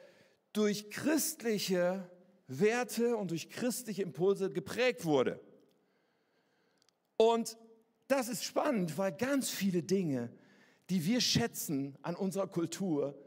[0.52, 2.10] durch christliche
[2.48, 5.38] Werte und durch christliche Impulse geprägt wurde.
[7.16, 7.56] Und
[8.08, 10.30] das ist spannend, weil ganz viele Dinge,
[10.90, 13.18] die wir schätzen an unserer Kultur,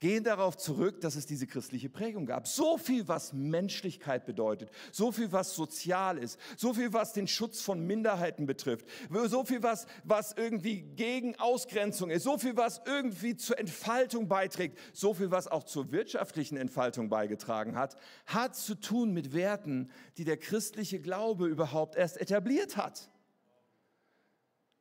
[0.00, 2.46] gehen darauf zurück, dass es diese christliche Prägung gab.
[2.46, 7.60] So viel, was Menschlichkeit bedeutet, so viel, was sozial ist, so viel, was den Schutz
[7.60, 13.36] von Minderheiten betrifft, so viel, was, was irgendwie gegen Ausgrenzung ist, so viel, was irgendwie
[13.36, 19.12] zur Entfaltung beiträgt, so viel, was auch zur wirtschaftlichen Entfaltung beigetragen hat, hat zu tun
[19.12, 23.10] mit Werten, die der christliche Glaube überhaupt erst etabliert hat.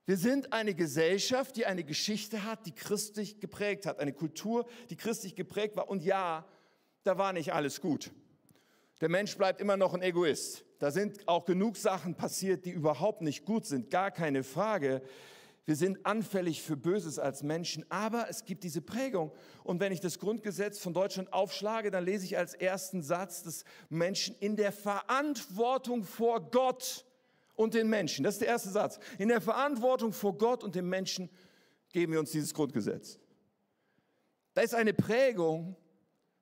[0.07, 4.95] Wir sind eine Gesellschaft, die eine Geschichte hat, die christlich geprägt hat, eine Kultur, die
[4.95, 5.89] christlich geprägt war.
[5.89, 6.45] Und ja,
[7.03, 8.11] da war nicht alles gut.
[9.01, 10.63] Der Mensch bleibt immer noch ein Egoist.
[10.79, 15.01] Da sind auch genug Sachen passiert, die überhaupt nicht gut sind, gar keine Frage.
[15.65, 19.33] Wir sind anfällig für Böses als Menschen, aber es gibt diese Prägung.
[19.65, 23.65] Und wenn ich das Grundgesetz von Deutschland aufschlage, dann lese ich als ersten Satz, dass
[23.89, 27.03] Menschen in der Verantwortung vor Gott
[27.57, 30.87] und den Menschen, das ist der erste Satz, in der Verantwortung vor Gott und den
[30.87, 31.29] Menschen
[31.91, 33.19] geben wir uns dieses Grundgesetz.
[34.53, 35.75] Da ist eine Prägung,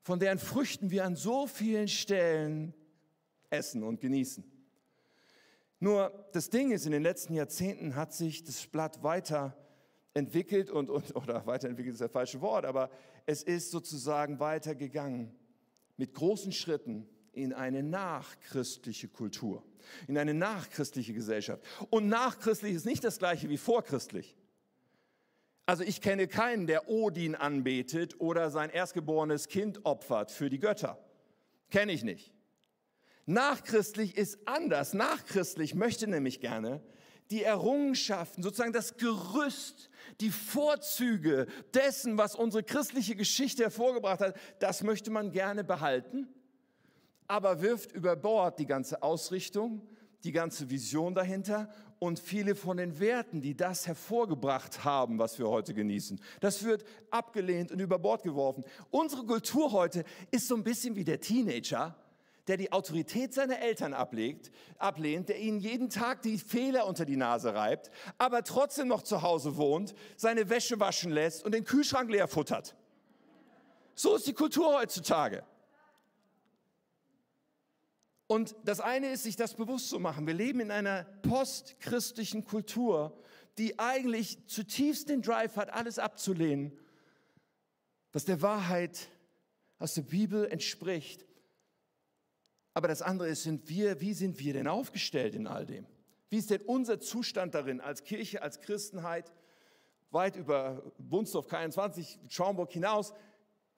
[0.01, 2.73] von deren Früchten wir an so vielen Stellen
[3.49, 4.43] essen und genießen.
[5.79, 11.15] Nur das Ding ist, in den letzten Jahrzehnten hat sich das Blatt weiterentwickelt und, und
[11.15, 12.89] oder weiterentwickelt ist das falsche Wort, aber
[13.25, 15.33] es ist sozusagen weitergegangen
[15.95, 19.63] mit großen Schritten in eine nachchristliche Kultur,
[20.07, 21.63] in eine nachchristliche Gesellschaft.
[21.89, 24.35] Und nachchristlich ist nicht das gleiche wie vorchristlich.
[25.65, 31.03] Also ich kenne keinen, der Odin anbetet oder sein erstgeborenes Kind opfert für die Götter.
[31.71, 32.31] Kenne ich nicht.
[33.25, 34.93] Nachchristlich ist anders.
[34.93, 36.83] Nachchristlich möchte nämlich gerne
[37.31, 39.89] die Errungenschaften, sozusagen das Gerüst,
[40.21, 46.27] die Vorzüge dessen, was unsere christliche Geschichte hervorgebracht hat, das möchte man gerne behalten,
[47.27, 49.81] aber wirft über Bord die ganze Ausrichtung,
[50.23, 55.47] die ganze Vision dahinter und viele von den Werten, die das hervorgebracht haben, was wir
[55.47, 56.19] heute genießen.
[56.39, 58.63] Das wird abgelehnt und über Bord geworfen.
[58.89, 61.95] Unsere Kultur heute ist so ein bisschen wie der Teenager,
[62.47, 67.17] der die Autorität seiner Eltern ablegt, ablehnt, der ihnen jeden Tag die Fehler unter die
[67.17, 72.09] Nase reibt, aber trotzdem noch zu Hause wohnt, seine Wäsche waschen lässt und den Kühlschrank
[72.11, 72.75] leer futtert.
[73.95, 75.43] So ist die Kultur heutzutage.
[78.27, 80.25] Und das eine ist, sich das bewusst zu machen.
[80.25, 83.17] Wir leben in einer postchristlichen Kultur,
[83.57, 86.77] die eigentlich zutiefst den Drive hat, alles abzulehnen,
[88.11, 89.09] was der Wahrheit
[89.77, 91.25] aus der Bibel entspricht
[92.75, 95.87] aber das andere ist, sind wir, wie sind wir denn aufgestellt in all dem?
[96.29, 99.31] Wie ist denn unser Zustand darin als Kirche, als Christenheit,
[100.11, 103.13] weit über Bunsdorf 21, Schaumburg hinaus?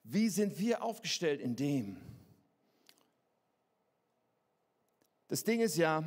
[0.02, 1.96] Wie sind wir aufgestellt in dem?
[5.28, 6.02] Das Ding ist ja,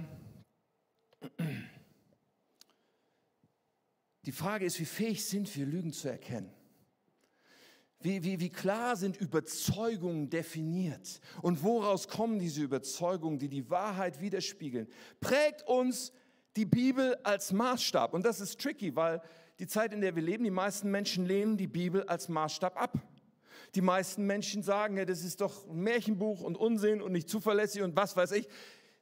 [4.26, 6.52] die Frage ist, wie fähig sind wir, Lügen zu erkennen?
[8.00, 11.22] Wie, wie, wie klar sind Überzeugungen definiert?
[11.44, 14.88] Und woraus kommen diese Überzeugungen, die die Wahrheit widerspiegeln?
[15.20, 16.12] Prägt uns
[16.56, 18.16] die Bibel als Maßstab.
[18.16, 19.22] Und das ist tricky, weil
[19.60, 22.98] die Zeit, in der wir leben, die meisten Menschen lehnen die Bibel als Maßstab ab.
[23.76, 27.84] Die meisten Menschen sagen, ja, das ist doch ein Märchenbuch und Unsinn und nicht zuverlässig
[27.84, 28.48] und was weiß ich.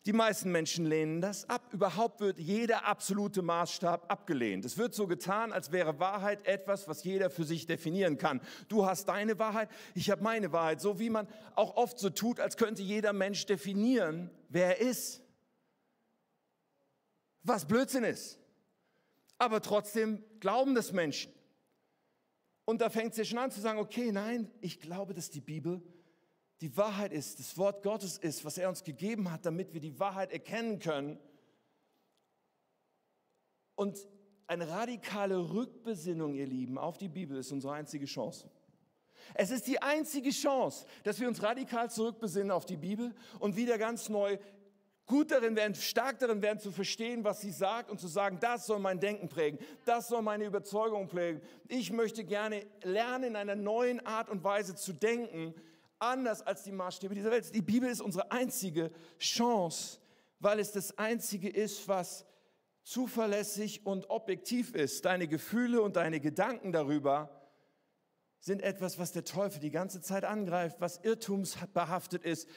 [0.10, 1.72] Die meisten Menschen lehnen das ab.
[1.72, 4.65] Überhaupt wird jeder absolute Maßstab abgelehnt.
[4.65, 8.41] Es wird so getan, als wäre Wahrheit etwas, was jeder für sich definieren kann.
[8.69, 10.82] Du hast deine Wahrheit, ich habe meine Wahrheit.
[10.82, 15.22] So wie man auch oft so tut, als könnte jeder Mensch definieren, wer er ist.
[17.43, 18.39] Was Blödsinn ist.
[19.38, 21.32] Aber trotzdem glauben das Menschen.
[22.65, 25.39] Und da fängt es ja schon an zu sagen, okay, nein, ich glaube, dass die
[25.39, 25.84] Bibel
[26.62, 29.98] die Wahrheit ist, das Wort Gottes ist, was er uns gegeben hat, damit wir die
[30.00, 31.17] Wahrheit erkennen können.
[33.76, 33.98] Und
[34.48, 38.50] eine radikale Rückbesinnung, ihr Lieben, auf die Bibel ist unsere einzige Chance.
[39.36, 43.78] Es ist die einzige Chance, dass wir uns radikal zurückbesinnen auf die Bibel und wieder
[43.78, 44.38] ganz neu
[45.06, 48.67] gut darin werden, stark darin werden zu verstehen, was sie sagt und zu sagen, das
[48.67, 51.41] soll mein Denken prägen, das soll meine Überzeugung prägen.
[51.67, 55.56] Ich möchte gerne lernen, in einer neuen Art und Weise zu denken,
[56.00, 57.54] anders als die Maßstäbe dieser Welt.
[57.54, 60.00] Die Bibel ist unsere einzige Chance,
[60.40, 62.26] weil es das Einzige ist, was
[62.84, 65.06] zuverlässig und objektiv ist.
[65.06, 67.30] Deine Gefühle und deine Gedanken darüber
[68.40, 72.48] sind etwas, was der Teufel die ganze Zeit angreift, was irrtumsbehaftet ist.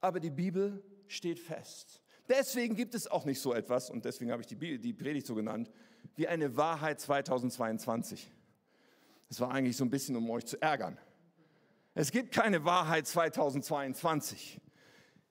[0.00, 2.02] Aber die Bibel steht fest.
[2.28, 5.34] Deswegen gibt es auch nicht so etwas, und deswegen habe ich die, die Predigt so
[5.34, 5.70] genannt,
[6.16, 8.30] wie eine Wahrheit 2022.
[9.28, 10.98] Das war eigentlich so ein bisschen, um euch zu ärgern.
[12.00, 14.60] Es gibt keine Wahrheit 2022.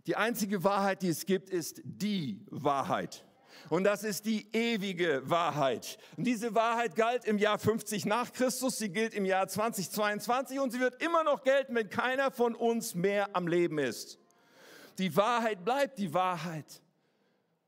[0.05, 3.23] Die einzige Wahrheit, die es gibt, ist die Wahrheit.
[3.69, 5.97] Und das ist die ewige Wahrheit.
[6.17, 10.71] Und diese Wahrheit galt im Jahr 50 nach Christus, sie gilt im Jahr 2022 und
[10.71, 14.19] sie wird immer noch gelten, wenn keiner von uns mehr am Leben ist.
[14.97, 16.81] Die Wahrheit bleibt die Wahrheit.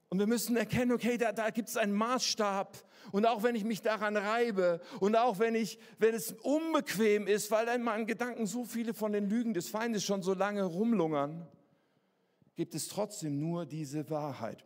[0.09, 2.77] Und wir müssen erkennen, okay, da, da gibt es einen Maßstab
[3.11, 7.51] und auch wenn ich mich daran reibe und auch wenn, ich, wenn es unbequem ist,
[7.51, 11.47] weil in meinen Gedanken so viele von den Lügen des Feindes schon so lange rumlungern,
[12.55, 14.65] gibt es trotzdem nur diese Wahrheit.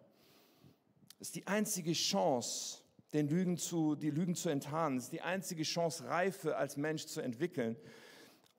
[1.20, 2.80] Es ist die einzige Chance,
[3.14, 4.98] den Lügen zu, die Lügen zu enttarnen.
[4.98, 7.78] Es ist die einzige Chance, Reife als Mensch zu entwickeln,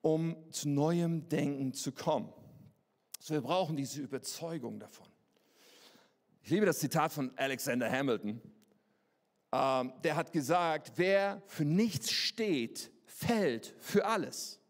[0.00, 2.32] um zu neuem Denken zu kommen.
[3.18, 5.08] So, wir brauchen diese Überzeugung davon.
[6.42, 8.40] Ich liebe das Zitat von Alexander Hamilton.
[9.54, 14.60] Ähm, der hat gesagt, wer für nichts steht, fällt für alles.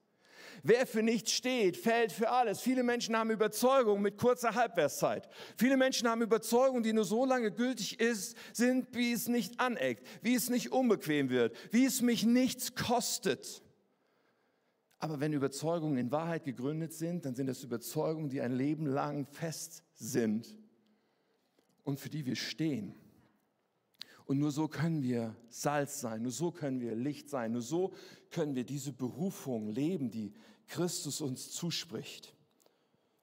[0.62, 2.60] Wer für nichts steht, fällt für alles.
[2.60, 5.26] Viele Menschen haben Überzeugung mit kurzer Halbwertszeit.
[5.56, 10.06] Viele Menschen haben Überzeugung, die nur so lange gültig ist, sind, wie es nicht aneckt,
[10.20, 13.62] wie es nicht unbequem wird, wie es mich nichts kostet.
[14.98, 19.26] Aber wenn Überzeugungen in Wahrheit gegründet sind, dann sind es Überzeugungen, die ein Leben lang
[19.26, 20.58] fest sind
[21.84, 23.03] und für die wir stehen.
[24.26, 27.92] Und nur so können wir Salz sein, nur so können wir Licht sein, nur so
[28.30, 30.32] können wir diese Berufung leben, die
[30.66, 32.34] Christus uns zuspricht.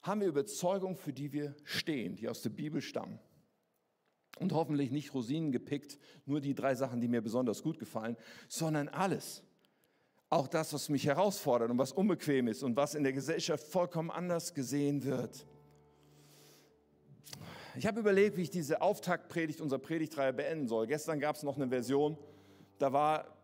[0.02, 3.20] Haben wir Überzeugung, für die wir stehen, die aus der Bibel stammen.
[4.39, 8.16] Und hoffentlich nicht Rosinen gepickt, nur die drei Sachen, die mir besonders gut gefallen,
[8.47, 9.43] sondern alles.
[10.30, 14.10] Auch das, was mich herausfordert und was unbequem ist und was in der Gesellschaft vollkommen
[14.10, 15.45] anders gesehen wird.
[17.76, 20.88] Ich habe überlegt, wie ich diese Auftaktpredigt unserer Predigtreihe beenden soll.
[20.88, 22.18] Gestern gab es noch eine Version,
[22.80, 23.38] da war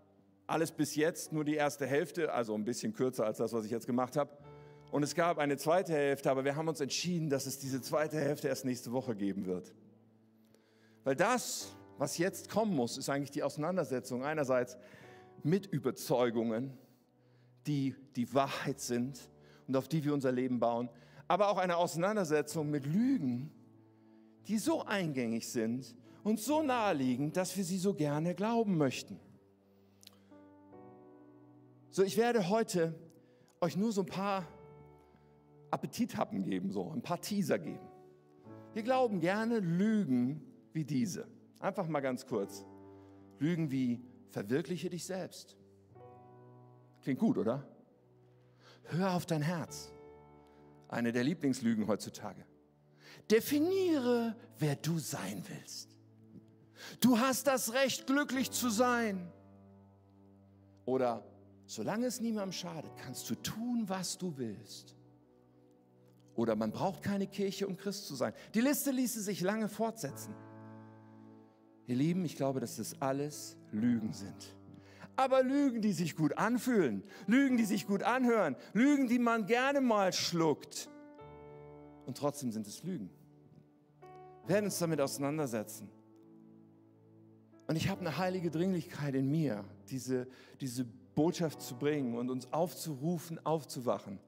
[0.47, 3.71] alles bis jetzt nur die erste Hälfte, also ein bisschen kürzer als das, was ich
[3.71, 4.31] jetzt gemacht habe.
[4.91, 8.19] Und es gab eine zweite Hälfte, aber wir haben uns entschieden, dass es diese zweite
[8.19, 9.73] Hälfte erst nächste Woche geben wird.
[11.03, 14.77] Weil das, was jetzt kommen muss, ist eigentlich die Auseinandersetzung einerseits
[15.43, 16.77] mit Überzeugungen,
[17.65, 19.19] die die Wahrheit sind
[19.67, 20.89] und auf die wir unser Leben bauen,
[21.27, 23.51] aber auch eine Auseinandersetzung mit Lügen,
[24.47, 29.19] die so eingängig sind und so naheliegend, dass wir sie so gerne glauben möchten.
[31.89, 32.93] So, ich werde heute
[33.59, 34.47] euch nur so ein paar
[35.71, 37.87] Appetithappen geben, so ein paar Teaser geben.
[38.73, 40.41] Wir glauben gerne Lügen
[40.73, 41.27] wie diese.
[41.59, 42.65] Einfach mal ganz kurz.
[43.39, 45.57] Lügen wie verwirkliche dich selbst.
[47.01, 47.67] Klingt gut, oder?
[48.83, 49.91] Hör auf dein Herz.
[50.87, 52.45] Eine der Lieblingslügen heutzutage.
[53.29, 55.89] Definiere, wer du sein willst.
[57.01, 59.31] Du hast das Recht, glücklich zu sein.
[60.85, 61.25] Oder
[61.67, 64.95] Solange es niemandem schadet, kannst du tun, was du willst.
[66.33, 68.33] Oder man braucht keine Kirche, um Christ zu sein.
[68.53, 70.33] Die Liste ließe sich lange fortsetzen.
[71.87, 74.55] Ihr Lieben, ich glaube, dass das alles Lügen sind.
[75.17, 79.81] Aber Lügen, die sich gut anfühlen, Lügen, die sich gut anhören, Lügen, die man gerne
[79.81, 80.89] mal schluckt.
[82.05, 83.09] Und trotzdem sind es Lügen.
[84.47, 85.89] Wir werden uns damit auseinandersetzen.
[87.67, 90.25] Und ich habe eine heilige Dringlichkeit in mir, diese,
[90.61, 90.85] diese
[91.15, 94.19] Botschaft zu bringen und uns aufzurufen, aufzuwachen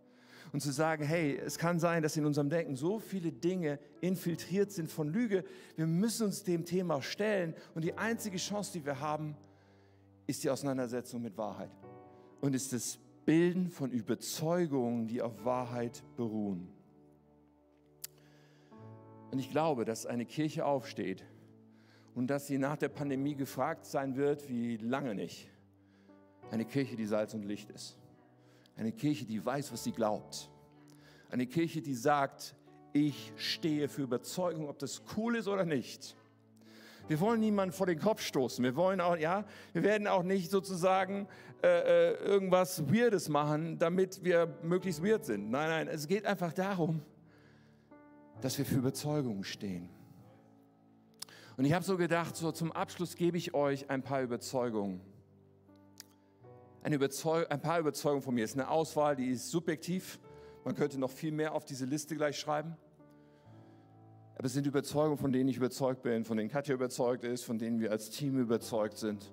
[0.52, 4.74] und zu sagen, hey, es kann sein, dass in unserem Denken so viele Dinge infiltriert
[4.74, 5.46] sind von Lüge.
[5.78, 9.38] Wir müssen uns dem Thema stellen und die einzige Chance, die wir haben,
[10.28, 11.72] ist die Auseinandersetzung mit Wahrheit
[12.42, 16.68] und ist das Bilden von Überzeugungen, die auf Wahrheit beruhen.
[19.32, 21.24] Und ich glaube, dass eine Kirche aufsteht
[22.16, 25.50] und dass sie nach der Pandemie gefragt sein wird, wie lange nicht
[26.52, 27.98] eine Kirche, die Salz und Licht ist.
[28.76, 30.50] Eine Kirche, die weiß, was sie glaubt.
[31.30, 32.56] Eine Kirche, die sagt,
[32.94, 36.16] ich stehe für Überzeugung, ob das cool ist oder nicht.
[37.08, 38.64] Wir wollen niemanden vor den Kopf stoßen.
[38.64, 41.28] Wir wollen auch, ja, wir werden auch nicht sozusagen
[41.64, 45.50] äh, äh irgendwas Weirdes machen, damit wir möglichst weird sind.
[45.50, 47.02] Nein, nein, es geht einfach darum,
[48.42, 49.90] dass wir für Überzeugungen stehen.
[51.58, 55.02] Und ich habe so gedacht, so zum Abschluss gebe ich euch ein paar Überzeugungen
[56.94, 58.44] Überzeug ein paar Überzeugungen von mir.
[58.44, 60.20] Es ist eine Auswahl, die ist subjektiv.
[60.64, 62.76] Man könnte noch viel mehr auf diese Liste gleich schreiben.
[64.36, 67.58] Aber es sind Überzeugungen, von denen ich überzeugt bin, von denen Katja überzeugt ist, von
[67.60, 69.32] denen wir als Team überzeugt sind.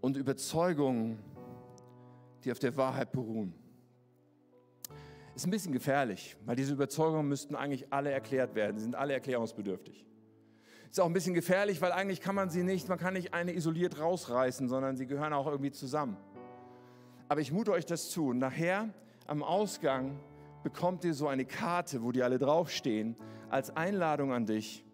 [0.00, 1.18] Und Überzeugungen,
[2.44, 3.54] die auf der Wahrheit beruhen.
[5.38, 8.76] Ist ein bisschen gefährlich, weil diese Überzeugungen müssten eigentlich alle erklärt werden.
[8.76, 10.04] Sie sind alle erklärungsbedürftig.
[10.90, 13.54] Ist auch ein bisschen gefährlich, weil eigentlich kann man sie nicht, man kann nicht eine
[13.54, 16.16] isoliert rausreißen, sondern sie gehören auch irgendwie zusammen.
[17.28, 18.32] Aber ich mute euch das zu.
[18.32, 18.92] Nachher
[19.28, 20.18] am Ausgang
[20.64, 23.14] bekommt ihr so eine Karte, wo die alle draufstehen,
[23.48, 24.84] als Einladung an dich,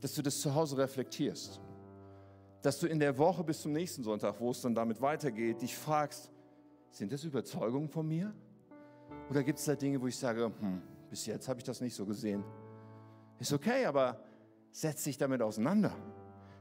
[0.00, 1.60] dass du das zu Hause reflektierst.
[2.62, 5.76] Dass du in der Woche bis zum nächsten Sonntag, wo es dann damit weitergeht, dich
[5.76, 6.28] fragst,
[6.90, 8.34] sind das Überzeugungen von mir?
[9.30, 11.94] Oder gibt es da Dinge, wo ich sage, hm, bis jetzt habe ich das nicht
[11.94, 12.44] so gesehen?
[13.38, 14.20] Ist okay, aber
[14.72, 15.92] Setz dich damit auseinander.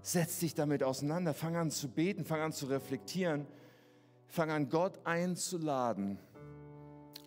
[0.02, 1.34] Setz dich damit auseinander.
[1.34, 3.46] Fang an zu beten, fang an zu reflektieren.
[4.28, 6.20] Fang an, Gott einzuladen,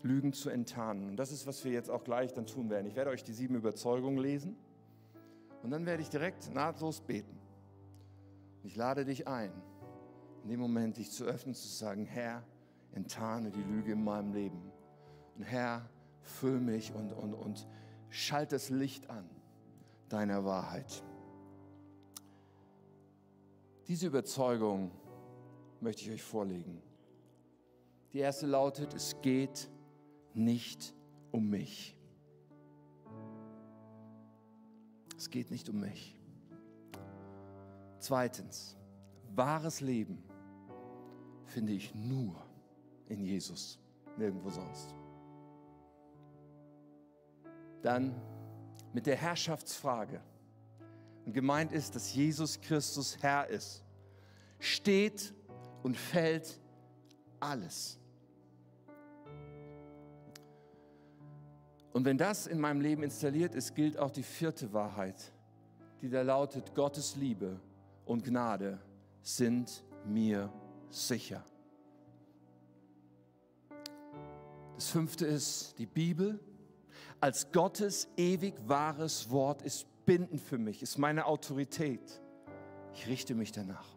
[0.03, 1.11] Lügen zu enttarnen.
[1.11, 2.87] Und das ist, was wir jetzt auch gleich dann tun werden.
[2.87, 4.57] Ich werde euch die sieben Überzeugungen lesen
[5.63, 7.39] und dann werde ich direkt nahtlos beten.
[8.63, 9.53] Ich lade dich ein,
[10.45, 12.45] in dem Moment dich zu öffnen, zu sagen, Herr,
[12.93, 14.72] enttarne die Lüge in meinem Leben.
[15.41, 15.89] Herr,
[16.21, 17.67] füll mich und, und, und
[18.11, 19.29] schalt das Licht an
[20.09, 21.03] deiner Wahrheit.
[23.89, 24.91] Diese Überzeugung
[25.81, 26.81] möchte ich euch vorlegen.
[28.13, 29.71] Die erste lautet, es geht
[30.35, 30.95] nicht
[31.31, 31.97] um mich.
[35.17, 36.19] Es geht nicht um mich.
[37.99, 38.77] Zweitens,
[39.35, 40.23] wahres Leben
[41.47, 42.35] finde ich nur
[43.09, 43.79] in Jesus,
[44.17, 44.95] nirgendwo sonst.
[47.83, 48.15] Dann
[48.93, 50.21] mit der Herrschaftsfrage.
[51.27, 53.85] Und gemeint ist, dass Jesus Christus Herr ist.
[54.59, 55.35] Steht
[55.83, 56.61] und fällt
[57.41, 57.99] alles.
[61.93, 65.33] Und wenn das in meinem Leben installiert ist, gilt auch die vierte Wahrheit,
[66.01, 67.61] die da lautet, Gottes Liebe
[68.07, 68.79] und Gnade
[69.21, 70.51] sind mir
[70.91, 71.45] sicher.
[74.77, 76.41] Das fünfte ist, die Bibel
[77.21, 82.21] als Gottes ewig wahres Wort ist bindend für mich, ist meine Autorität.
[82.95, 83.89] Ich richte mich danach.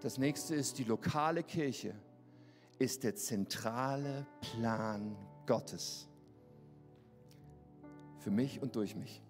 [0.00, 1.94] Das nächste ist, die lokale Kirche
[2.78, 5.14] ist der zentrale Plan
[5.46, 6.08] Gottes.
[8.18, 9.22] Für mich und durch mich.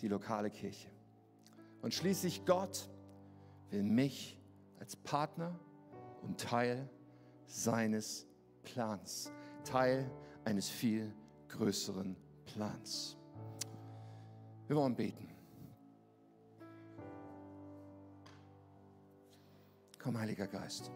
[0.00, 0.88] Die lokale Kirche.
[1.82, 2.88] Und schließlich Gott
[3.70, 4.38] will mich
[4.78, 5.58] als Partner
[6.22, 6.88] und Teil
[7.46, 8.26] seines
[8.62, 10.10] Plans, Teil
[10.44, 11.12] eines viel
[11.48, 13.16] größeren Plans.
[14.66, 15.28] Wir wollen beten.
[19.98, 20.90] Komm, Heiliger Geist,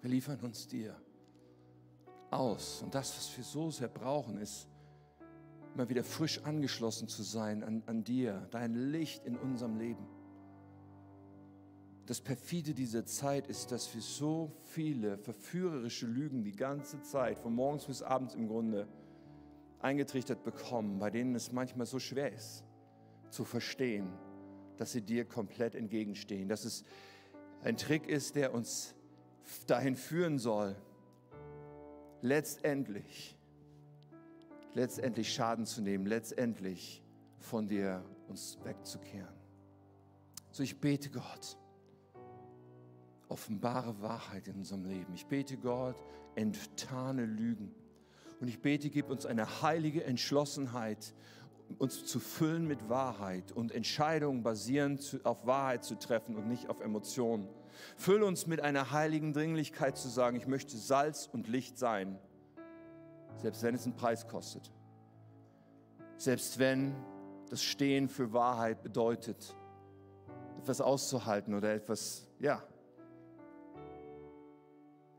[0.00, 0.94] wir liefern uns dir
[2.30, 2.82] aus.
[2.82, 4.68] Und das, was wir so sehr brauchen, ist,
[5.74, 10.06] immer wieder frisch angeschlossen zu sein an, an dir, dein Licht in unserem Leben.
[12.08, 17.54] Das perfide dieser Zeit ist, dass wir so viele verführerische Lügen die ganze Zeit, von
[17.54, 18.88] morgens bis abends im Grunde,
[19.80, 22.64] eingetrichtert bekommen, bei denen es manchmal so schwer ist
[23.28, 24.08] zu verstehen,
[24.78, 26.82] dass sie dir komplett entgegenstehen, dass es
[27.62, 28.94] ein Trick ist, der uns
[29.66, 30.76] dahin führen soll,
[32.22, 33.36] letztendlich,
[34.72, 37.02] letztendlich Schaden zu nehmen, letztendlich
[37.38, 39.36] von dir uns wegzukehren.
[40.52, 41.58] So ich bete Gott,
[43.28, 45.12] offenbare Wahrheit in unserem Leben.
[45.14, 45.96] Ich bete Gott,
[46.34, 47.74] enttarne Lügen.
[48.40, 51.14] Und ich bete, gib uns eine heilige Entschlossenheit,
[51.78, 56.80] uns zu füllen mit Wahrheit und Entscheidungen basierend auf Wahrheit zu treffen und nicht auf
[56.80, 57.48] Emotionen.
[57.96, 62.18] Füll uns mit einer heiligen Dringlichkeit zu sagen, ich möchte Salz und Licht sein,
[63.36, 64.72] selbst wenn es einen Preis kostet.
[66.16, 66.94] Selbst wenn
[67.50, 69.54] das Stehen für Wahrheit bedeutet,
[70.58, 72.62] etwas auszuhalten oder etwas, ja,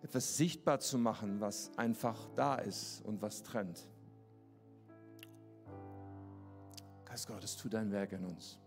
[0.01, 3.87] etwas sichtbar zu machen, was einfach da ist und was trennt.
[7.05, 8.59] Geist Gottes, tu dein Werk in uns.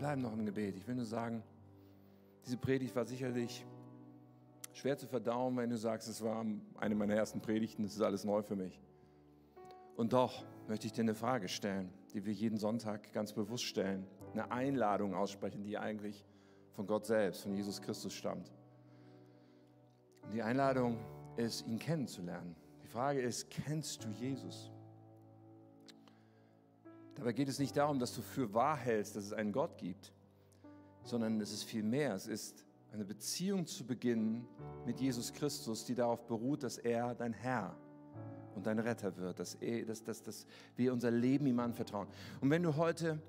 [0.00, 0.76] Bleiben noch im Gebet.
[0.78, 1.42] Ich will nur sagen,
[2.46, 3.66] diese Predigt war sicherlich
[4.72, 6.42] schwer zu verdauen, wenn du sagst, es war
[6.78, 8.80] eine meiner ersten Predigten, das ist alles neu für mich.
[9.96, 14.06] Und doch möchte ich dir eine Frage stellen, die wir jeden Sonntag ganz bewusst stellen.
[14.32, 16.24] Eine Einladung aussprechen, die eigentlich
[16.72, 18.50] von Gott selbst, von Jesus Christus stammt.
[20.22, 20.96] Und die Einladung
[21.36, 22.56] ist, ihn kennenzulernen.
[22.82, 24.70] Die Frage ist, kennst du Jesus?
[27.20, 30.10] Dabei geht es nicht darum, dass du für wahr hältst, dass es einen Gott gibt,
[31.04, 32.14] sondern es ist viel mehr.
[32.14, 32.64] Es ist
[32.94, 34.48] eine Beziehung zu beginnen
[34.86, 37.76] mit Jesus Christus, die darauf beruht, dass er dein Herr
[38.54, 40.46] und dein Retter wird, dass, er, dass, dass, dass
[40.76, 42.08] wir unser Leben ihm anvertrauen.
[42.40, 43.20] Und wenn du heute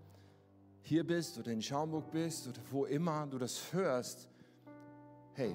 [0.84, 4.30] hier bist oder in Schaumburg bist oder wo immer du das hörst,
[5.34, 5.54] hey,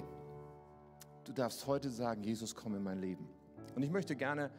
[1.23, 3.27] du darfst heute sagen, Jesus, komm in mein Leben.
[3.75, 4.51] Und ich möchte gerne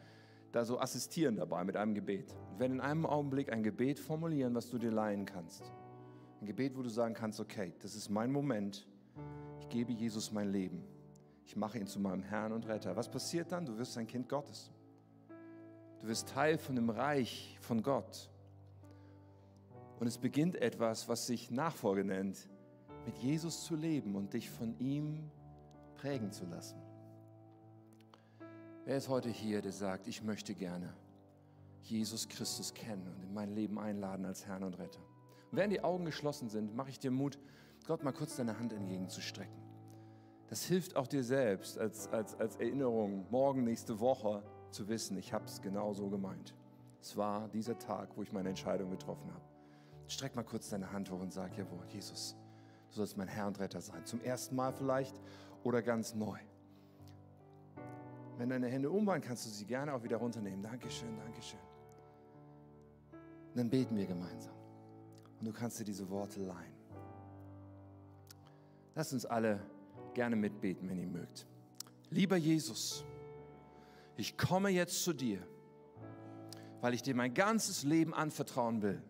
[0.51, 2.35] da so assistieren dabei mit einem Gebet.
[2.51, 5.71] Wir werden in einem Augenblick ein Gebet formulieren, was du dir leihen kannst.
[6.41, 8.87] Ein Gebet, wo du sagen kannst, okay, das ist mein Moment,
[9.59, 10.83] ich gebe Jesus mein Leben.
[11.45, 12.95] Ich mache ihn zu meinem Herrn und Retter.
[12.95, 13.65] Was passiert dann?
[13.65, 14.71] Du wirst ein Kind Gottes.
[15.99, 18.29] Du wirst Teil von dem Reich von Gott.
[19.99, 22.47] Und es beginnt etwas, was sich Nachfolge nennt,
[23.05, 25.29] mit Jesus zu leben und dich von ihm
[25.95, 26.77] prägen zu lassen.
[28.85, 30.93] Wer ist heute hier, der sagt, ich möchte gerne
[31.83, 35.01] Jesus Christus kennen und in mein Leben einladen als Herrn und Retter?
[35.51, 37.39] während die Augen geschlossen sind, mache ich dir Mut,
[37.87, 39.57] Gott mal kurz deine Hand entgegenzustrecken.
[40.47, 45.33] Das hilft auch dir selbst als, als, als Erinnerung, morgen, nächste Woche zu wissen, ich
[45.33, 46.55] habe es genau so gemeint.
[47.01, 49.43] Es war dieser Tag, wo ich meine Entscheidung getroffen habe.
[50.07, 52.35] Streck mal kurz deine Hand hoch und sag, jawohl, Jesus,
[52.89, 54.05] du sollst mein Herr und Retter sein.
[54.05, 55.19] Zum ersten Mal vielleicht
[55.63, 56.37] oder ganz neu.
[58.39, 60.63] Wenn deine Hände umwandern, kannst du sie gerne auch wieder runternehmen.
[60.63, 61.59] Dankeschön, Dankeschön.
[63.11, 64.53] Und dann beten wir gemeinsam.
[65.41, 66.73] Und du kannst dir diese Worte leihen.
[68.95, 69.59] Lass uns alle
[70.13, 71.47] gerne mitbeten, wenn ihr mögt.
[72.11, 73.03] Lieber Jesus,
[74.15, 75.45] ich komme jetzt zu dir,
[76.79, 79.01] weil ich dir mein ganzes Leben anvertrauen will.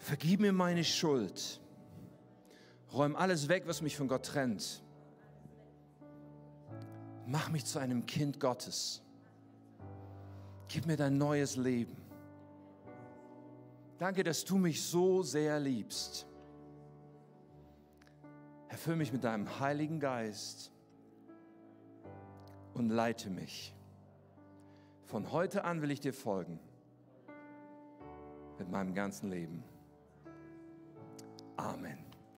[0.00, 1.60] Vergib mir meine Schuld.
[2.92, 4.83] Räum alles weg, was mich von Gott trennt.
[7.26, 9.02] Mach mich zu einem Kind Gottes.
[10.68, 11.96] Gib mir dein neues Leben.
[13.98, 16.26] Danke, dass du mich so sehr liebst.
[18.68, 20.72] Erfüll mich mit deinem Heiligen Geist
[22.74, 23.74] und leite mich.
[25.06, 26.58] Von heute an will ich dir folgen
[28.58, 29.62] mit meinem ganzen Leben.
[31.56, 32.03] Amen.